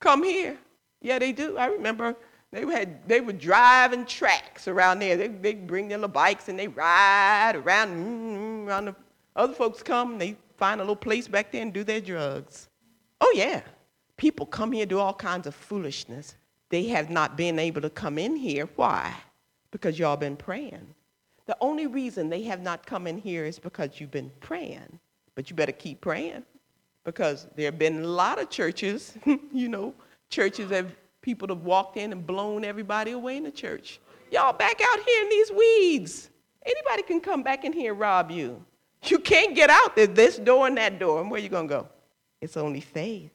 come 0.00 0.22
here. 0.22 0.57
Yeah, 1.00 1.18
they 1.18 1.33
do. 1.33 1.57
I 1.57 1.66
remember 1.66 2.16
they 2.50 2.66
had 2.66 3.07
they 3.07 3.20
were 3.20 3.33
driving 3.33 4.07
tracks 4.07 4.66
around 4.66 4.98
there. 4.98 5.16
They 5.16 5.28
they 5.28 5.54
bring 5.54 5.88
their 5.88 5.98
little 5.98 6.09
bikes 6.09 6.48
and 6.48 6.59
they 6.59 6.66
ride 6.68 7.54
around 7.54 7.90
mm, 7.90 8.66
around 8.66 8.87
the 8.87 8.96
other 9.38 9.54
folks 9.54 9.85
come, 9.85 10.18
they 10.18 10.37
find 10.57 10.81
a 10.81 10.83
little 10.83 10.96
place 10.96 11.28
back 11.28 11.52
there 11.52 11.62
and 11.62 11.72
do 11.72 11.85
their 11.85 12.00
drugs. 12.00 12.68
Oh, 13.20 13.33
yeah. 13.37 13.62
People 14.16 14.46
come 14.46 14.72
here 14.72 14.85
do 14.85 14.98
all 14.98 15.14
kinds 15.14 15.46
of 15.46 15.54
foolishness. 15.54 16.35
They 16.70 16.88
have 16.88 17.11
not 17.11 17.37
been 17.37 17.59
able 17.59 17.81
to 17.83 17.90
come 17.90 18.18
in 18.18 18.37
here. 18.37 18.68
Why? 18.76 19.14
Because 19.70 19.98
y'all 19.98 20.16
been 20.16 20.37
praying. 20.37 20.94
The 21.46 21.57
only 21.61 21.87
reason 21.87 22.28
they 22.28 22.42
have 22.42 22.61
not 22.61 22.85
come 22.85 23.07
in 23.07 23.18
here 23.18 23.46
is 23.46 23.59
because 23.59 24.00
you've 24.00 24.11
been 24.11 24.31
praying. 24.40 24.98
But 25.35 25.48
you 25.48 25.57
better 25.57 25.72
keep 25.72 26.00
praying 26.00 26.42
because 27.04 27.46
there 27.57 27.66
have 27.66 27.78
been 27.78 28.02
a 28.02 28.07
lot 28.07 28.38
of 28.38 28.50
churches, 28.50 29.16
you 29.52 29.68
know, 29.68 29.94
churches 30.28 30.68
that 30.68 30.85
people 31.22 31.48
have 31.48 31.64
walked 31.64 31.96
in 31.96 32.12
and 32.12 32.26
blown 32.26 32.64
everybody 32.64 33.12
away 33.12 33.38
in 33.38 33.44
the 33.44 33.50
church. 33.50 33.98
Y'all 34.31 34.52
back 34.52 34.78
out 34.83 35.00
here 35.07 35.22
in 35.22 35.28
these 35.31 35.50
weeds. 35.50 36.28
Anybody 36.66 37.02
can 37.02 37.20
come 37.20 37.42
back 37.42 37.64
in 37.64 37.72
here 37.72 37.92
and 37.92 38.00
rob 38.00 38.31
you. 38.31 38.62
You 39.04 39.18
can't 39.18 39.54
get 39.54 39.70
out. 39.70 39.96
There's 39.96 40.11
this 40.11 40.37
door 40.38 40.66
and 40.66 40.76
that 40.76 40.98
door. 40.98 41.20
And 41.22 41.31
where 41.31 41.40
you 41.40 41.48
going 41.48 41.68
to 41.68 41.74
go? 41.74 41.88
It's 42.42 42.57
only 42.57 42.81
faith. 42.81 43.31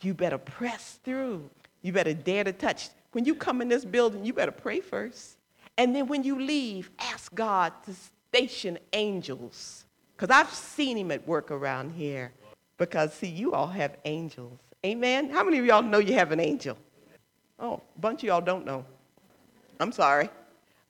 You 0.00 0.14
better 0.14 0.38
press 0.38 1.00
through. 1.04 1.50
You 1.82 1.92
better 1.92 2.14
dare 2.14 2.44
to 2.44 2.52
touch. 2.52 2.90
When 3.12 3.24
you 3.24 3.34
come 3.34 3.62
in 3.62 3.68
this 3.68 3.84
building, 3.84 4.24
you 4.24 4.32
better 4.32 4.52
pray 4.52 4.80
first. 4.80 5.36
And 5.76 5.94
then 5.94 6.06
when 6.08 6.24
you 6.24 6.40
leave, 6.40 6.90
ask 6.98 7.34
God 7.34 7.72
to 7.84 7.94
station 8.30 8.78
angels. 8.92 9.84
Because 10.16 10.34
I've 10.34 10.52
seen 10.52 10.96
him 10.96 11.10
at 11.10 11.26
work 11.26 11.50
around 11.50 11.92
here. 11.92 12.32
Because, 12.76 13.14
see, 13.14 13.28
you 13.28 13.52
all 13.52 13.68
have 13.68 13.96
angels. 14.04 14.58
Amen? 14.84 15.30
How 15.30 15.44
many 15.44 15.58
of 15.58 15.64
y'all 15.64 15.82
know 15.82 15.98
you 15.98 16.14
have 16.14 16.32
an 16.32 16.40
angel? 16.40 16.76
Oh, 17.58 17.80
a 17.96 18.00
bunch 18.00 18.22
of 18.22 18.28
y'all 18.28 18.40
don't 18.40 18.64
know. 18.64 18.84
I'm 19.80 19.92
sorry. 19.92 20.28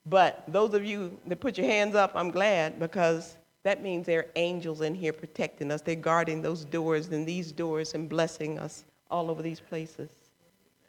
But 0.07 0.45
those 0.49 0.75
of 0.75 0.85
you 0.85 1.19
that 1.27 1.41
put 1.41 1.59
your 1.59 1.67
hands 1.67 1.95
up, 1.95 2.13
I'm 2.15 2.31
glad 2.31 2.79
because 2.79 3.37
that 3.63 3.83
means 3.83 4.07
there 4.07 4.21
are 4.21 4.27
angels 4.37 4.81
in 4.81 4.95
here 4.95 5.13
protecting 5.13 5.71
us. 5.71 5.83
They're 5.83 5.95
guarding 5.95 6.41
those 6.41 6.65
doors 6.65 7.09
and 7.09 7.27
these 7.27 7.53
doors 7.53 7.95
and 7.95 8.09
blessing 8.09 8.59
us 8.59 8.85
all 9.11 9.31
over 9.31 9.43
these 9.43 9.61
places. 9.61 10.09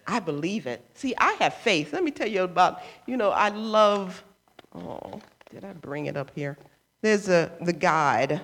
I 0.10 0.20
believe 0.20 0.66
it. 0.66 0.84
See, 0.96 1.14
I 1.20 1.34
have 1.34 1.54
faith. 1.54 1.94
Let 1.94 2.04
me 2.04 2.10
tell 2.10 2.28
you 2.28 2.42
about, 2.42 2.82
you 3.06 3.16
know, 3.16 3.30
I 3.30 3.50
love, 3.50 4.24
oh, 4.74 5.22
did 5.52 5.64
I 5.64 5.74
bring 5.74 6.08
it 6.08 6.18
up 6.18 6.32
here? 6.34 6.58
There's 7.02 7.30
a, 7.30 7.52
the 7.62 7.74
guide. 7.74 8.42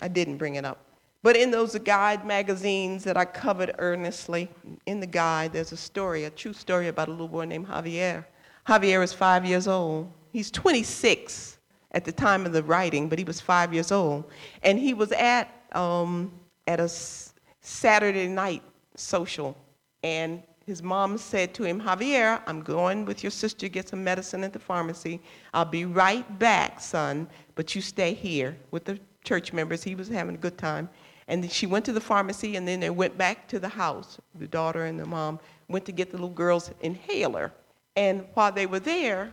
I 0.00 0.06
didn't 0.06 0.36
bring 0.36 0.54
it 0.54 0.64
up. 0.64 0.78
But 1.24 1.36
in 1.36 1.50
those 1.50 1.76
guide 1.80 2.24
magazines 2.24 3.02
that 3.04 3.16
I 3.16 3.24
covered 3.24 3.74
earnestly, 3.78 4.48
in 4.86 5.00
the 5.00 5.06
guide, 5.06 5.52
there's 5.52 5.72
a 5.72 5.76
story, 5.76 6.24
a 6.24 6.30
true 6.30 6.52
story 6.52 6.86
about 6.86 7.08
a 7.08 7.10
little 7.10 7.28
boy 7.28 7.44
named 7.44 7.66
Javier. 7.66 8.24
Javier 8.68 9.02
is 9.02 9.12
five 9.12 9.44
years 9.44 9.66
old. 9.66 10.10
He's 10.30 10.50
26 10.52 11.58
at 11.90 12.04
the 12.04 12.12
time 12.12 12.46
of 12.46 12.52
the 12.52 12.62
writing, 12.62 13.08
but 13.08 13.18
he 13.18 13.24
was 13.24 13.40
five 13.40 13.74
years 13.74 13.90
old. 13.90 14.30
And 14.62 14.78
he 14.78 14.94
was 14.94 15.10
at, 15.10 15.50
um, 15.72 16.30
at 16.68 16.78
a 16.78 16.88
Saturday 17.60 18.28
night 18.28 18.62
social, 18.94 19.56
and 20.02 20.42
his 20.66 20.82
mom 20.82 21.18
said 21.18 21.54
to 21.54 21.64
him, 21.64 21.80
Javier, 21.80 22.40
I'm 22.46 22.62
going 22.62 23.04
with 23.04 23.24
your 23.24 23.30
sister 23.30 23.60
to 23.60 23.68
get 23.68 23.88
some 23.88 24.04
medicine 24.04 24.44
at 24.44 24.52
the 24.52 24.58
pharmacy. 24.58 25.20
I'll 25.52 25.64
be 25.64 25.84
right 25.84 26.38
back, 26.38 26.80
son, 26.80 27.28
but 27.54 27.74
you 27.74 27.80
stay 27.80 28.14
here 28.14 28.56
with 28.70 28.84
the 28.84 28.98
church 29.24 29.52
members. 29.52 29.82
He 29.82 29.94
was 29.94 30.08
having 30.08 30.34
a 30.34 30.38
good 30.38 30.58
time. 30.58 30.88
And 31.28 31.50
she 31.50 31.66
went 31.66 31.84
to 31.84 31.92
the 31.92 32.00
pharmacy, 32.00 32.56
and 32.56 32.66
then 32.66 32.80
they 32.80 32.90
went 32.90 33.16
back 33.16 33.46
to 33.48 33.58
the 33.58 33.68
house. 33.68 34.18
The 34.34 34.48
daughter 34.48 34.84
and 34.84 34.98
the 34.98 35.06
mom 35.06 35.38
went 35.68 35.84
to 35.86 35.92
get 35.92 36.10
the 36.10 36.16
little 36.16 36.28
girl's 36.28 36.70
inhaler. 36.80 37.52
And 37.96 38.26
while 38.34 38.52
they 38.52 38.66
were 38.66 38.80
there, 38.80 39.32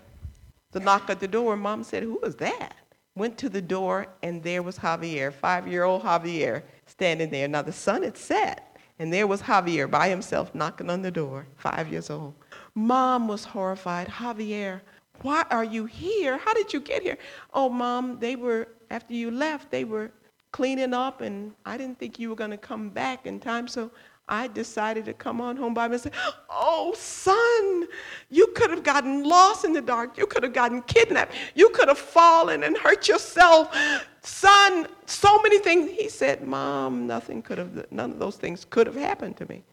the 0.71 0.79
knock 0.79 1.09
at 1.09 1.19
the 1.19 1.27
door, 1.27 1.55
mom 1.55 1.83
said, 1.83 2.03
Who 2.03 2.19
is 2.21 2.35
that? 2.35 2.75
Went 3.15 3.37
to 3.39 3.49
the 3.49 3.61
door, 3.61 4.07
and 4.21 4.43
there 4.43 4.61
was 4.61 4.77
Javier, 4.77 5.33
five 5.33 5.67
year 5.67 5.83
old 5.83 6.03
Javier, 6.03 6.61
standing 6.85 7.31
there. 7.31 7.47
Now 7.47 7.63
the 7.63 7.71
sun 7.71 8.03
had 8.03 8.17
set, 8.17 8.66
and 8.99 9.13
there 9.13 9.27
was 9.27 9.41
Javier 9.41 9.89
by 9.89 10.09
himself 10.09 10.53
knocking 10.55 10.89
on 10.89 11.01
the 11.01 11.11
door, 11.11 11.47
five 11.57 11.91
years 11.91 12.09
old. 12.09 12.33
Mom 12.75 13.27
was 13.27 13.43
horrified. 13.45 14.07
Javier, 14.07 14.81
why 15.21 15.43
are 15.49 15.63
you 15.63 15.85
here? 15.85 16.37
How 16.37 16.53
did 16.53 16.73
you 16.73 16.79
get 16.79 17.01
here? 17.03 17.17
Oh, 17.53 17.69
mom, 17.69 18.19
they 18.19 18.35
were, 18.35 18.67
after 18.89 19.13
you 19.13 19.31
left, 19.31 19.71
they 19.71 19.83
were 19.83 20.11
cleaning 20.51 20.93
up, 20.93 21.21
and 21.21 21.53
I 21.65 21.77
didn't 21.77 21.99
think 21.99 22.19
you 22.19 22.29
were 22.29 22.35
going 22.35 22.51
to 22.51 22.57
come 22.57 22.89
back 22.89 23.25
in 23.25 23.39
time, 23.39 23.67
so 23.67 23.91
I 24.29 24.47
decided 24.47 25.05
to 25.05 25.13
come 25.13 25.39
on 25.39 25.55
home 25.55 25.73
by 25.73 25.87
myself. 25.87 26.13
Oh, 26.49 26.93
son, 26.97 27.87
you 28.29 28.47
could 28.47 28.69
have 28.71 28.83
gotten 28.83 29.23
lost 29.23 29.63
in 29.63 29.71
the 29.71 29.81
dark. 29.81 30.17
You 30.17 30.27
could 30.27 30.43
have 30.43 30.53
gotten 30.53 30.81
kidnapped. 30.81 31.33
You 31.55 31.69
could 31.69 31.87
have 31.87 31.97
fallen 31.97 32.63
and 32.63 32.77
hurt 32.77 33.07
yourself. 33.07 33.75
Son, 34.21 34.87
so 35.05 35.41
many 35.41 35.59
things. 35.59 35.89
He 35.91 36.09
said, 36.09 36.45
Mom, 36.45 37.07
nothing 37.07 37.41
could 37.41 37.57
have, 37.57 37.89
none 37.91 38.11
of 38.11 38.19
those 38.19 38.35
things 38.35 38.65
could 38.69 38.85
have 38.85 38.97
happened 38.97 39.37
to 39.37 39.45
me. 39.47 39.63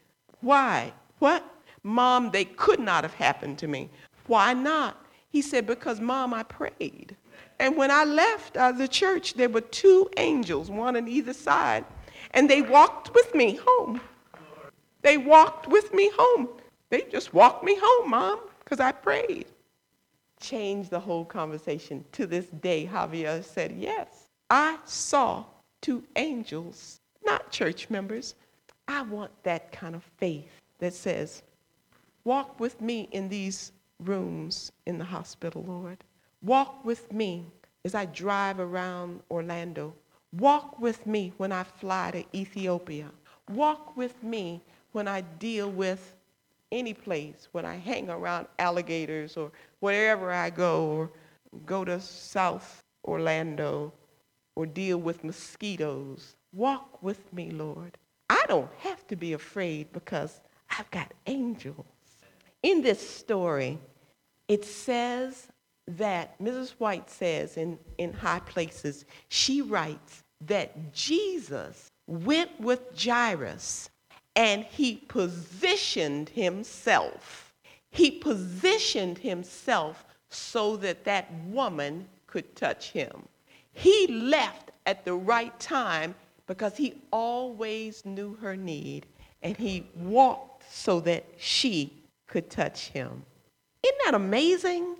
Why? 0.40 0.92
What? 1.18 1.44
Mom, 1.82 2.30
they 2.30 2.44
could 2.44 2.80
not 2.80 3.02
have 3.02 3.14
happened 3.14 3.58
to 3.58 3.66
me. 3.66 3.90
Why 4.26 4.54
not? 4.54 5.04
He 5.30 5.42
said, 5.42 5.66
Because, 5.66 6.00
Mom, 6.00 6.32
I 6.32 6.44
prayed. 6.44 7.16
And 7.58 7.76
when 7.76 7.90
I 7.90 8.04
left 8.04 8.56
uh, 8.56 8.72
the 8.72 8.86
church, 8.86 9.34
there 9.34 9.48
were 9.48 9.60
two 9.60 10.08
angels, 10.16 10.70
one 10.70 10.96
on 10.96 11.08
either 11.08 11.32
side, 11.32 11.84
and 12.32 12.48
they 12.48 12.62
walked 12.62 13.14
with 13.14 13.34
me 13.34 13.58
home. 13.64 14.00
They 15.04 15.18
walked 15.18 15.68
with 15.68 15.92
me 15.92 16.10
home. 16.16 16.48
They 16.88 17.02
just 17.02 17.34
walked 17.34 17.62
me 17.62 17.76
home, 17.78 18.10
Mom, 18.10 18.40
because 18.60 18.80
I 18.80 18.90
prayed. 18.90 19.44
Changed 20.40 20.90
the 20.90 20.98
whole 20.98 21.26
conversation. 21.26 22.02
To 22.12 22.26
this 22.26 22.46
day, 22.46 22.88
Javier 22.90 23.44
said, 23.44 23.74
Yes, 23.76 24.30
I 24.48 24.78
saw 24.86 25.44
two 25.82 26.02
angels, 26.16 27.00
not 27.22 27.50
church 27.50 27.90
members. 27.90 28.34
I 28.88 29.02
want 29.02 29.30
that 29.42 29.72
kind 29.72 29.94
of 29.94 30.02
faith 30.16 30.48
that 30.78 30.94
says, 30.94 31.42
Walk 32.24 32.58
with 32.58 32.80
me 32.80 33.06
in 33.12 33.28
these 33.28 33.72
rooms 34.00 34.72
in 34.86 34.96
the 34.96 35.04
hospital, 35.04 35.62
Lord. 35.68 35.98
Walk 36.40 36.82
with 36.82 37.12
me 37.12 37.44
as 37.84 37.94
I 37.94 38.06
drive 38.06 38.58
around 38.58 39.20
Orlando. 39.30 39.94
Walk 40.32 40.80
with 40.80 41.06
me 41.06 41.34
when 41.36 41.52
I 41.52 41.62
fly 41.62 42.10
to 42.12 42.24
Ethiopia. 42.34 43.10
Walk 43.50 43.98
with 43.98 44.22
me 44.22 44.62
when 44.94 45.08
I 45.08 45.22
deal 45.22 45.70
with 45.70 46.14
any 46.70 46.94
place, 46.94 47.48
when 47.52 47.64
I 47.64 47.76
hang 47.76 48.08
around 48.08 48.46
alligators 48.58 49.36
or 49.36 49.50
wherever 49.80 50.32
I 50.32 50.50
go, 50.50 50.86
or 50.86 51.10
go 51.66 51.84
to 51.84 52.00
South 52.00 52.82
Orlando 53.04 53.92
or 54.56 54.66
deal 54.66 54.98
with 54.98 55.24
mosquitoes. 55.24 56.36
Walk 56.52 57.02
with 57.02 57.32
me, 57.32 57.50
Lord. 57.50 57.98
I 58.30 58.44
don't 58.46 58.70
have 58.78 59.06
to 59.08 59.16
be 59.16 59.32
afraid 59.32 59.92
because 59.92 60.40
I've 60.70 60.90
got 60.90 61.12
angels. 61.26 61.86
In 62.62 62.80
this 62.80 63.06
story, 63.06 63.78
it 64.46 64.64
says 64.64 65.48
that 65.88 66.38
Mrs. 66.40 66.70
White 66.78 67.10
says 67.10 67.56
in, 67.56 67.78
in 67.98 68.12
High 68.12 68.40
Places, 68.40 69.04
she 69.28 69.60
writes 69.60 70.22
that 70.40 70.92
Jesus 70.92 71.90
went 72.06 72.58
with 72.60 72.80
Jairus 72.98 73.90
and 74.36 74.64
he 74.64 74.96
positioned 75.08 76.28
himself. 76.30 77.54
He 77.90 78.10
positioned 78.10 79.18
himself 79.18 80.04
so 80.28 80.76
that 80.78 81.04
that 81.04 81.32
woman 81.46 82.08
could 82.26 82.56
touch 82.56 82.90
him. 82.90 83.28
He 83.72 84.06
left 84.08 84.72
at 84.86 85.04
the 85.04 85.14
right 85.14 85.58
time 85.60 86.14
because 86.46 86.76
he 86.76 87.02
always 87.10 88.04
knew 88.04 88.34
her 88.36 88.56
need 88.56 89.06
and 89.42 89.56
he 89.56 89.86
walked 89.96 90.64
so 90.72 91.00
that 91.00 91.24
she 91.36 91.92
could 92.26 92.50
touch 92.50 92.88
him. 92.88 93.24
Isn't 93.82 93.98
that 94.04 94.14
amazing? 94.14 94.96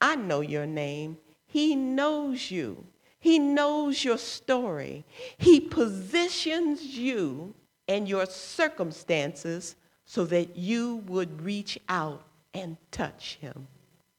I 0.00 0.16
know 0.16 0.40
your 0.40 0.66
name. 0.66 1.16
He 1.46 1.74
knows 1.74 2.50
you. 2.50 2.84
He 3.20 3.38
knows 3.38 4.04
your 4.04 4.18
story. 4.18 5.04
He 5.38 5.60
positions 5.60 6.82
you 6.82 7.54
and 7.88 8.08
your 8.08 8.26
circumstances 8.26 9.76
so 10.04 10.24
that 10.26 10.56
you 10.56 10.96
would 11.06 11.42
reach 11.42 11.78
out 11.88 12.22
and 12.54 12.76
touch 12.90 13.38
him. 13.40 13.66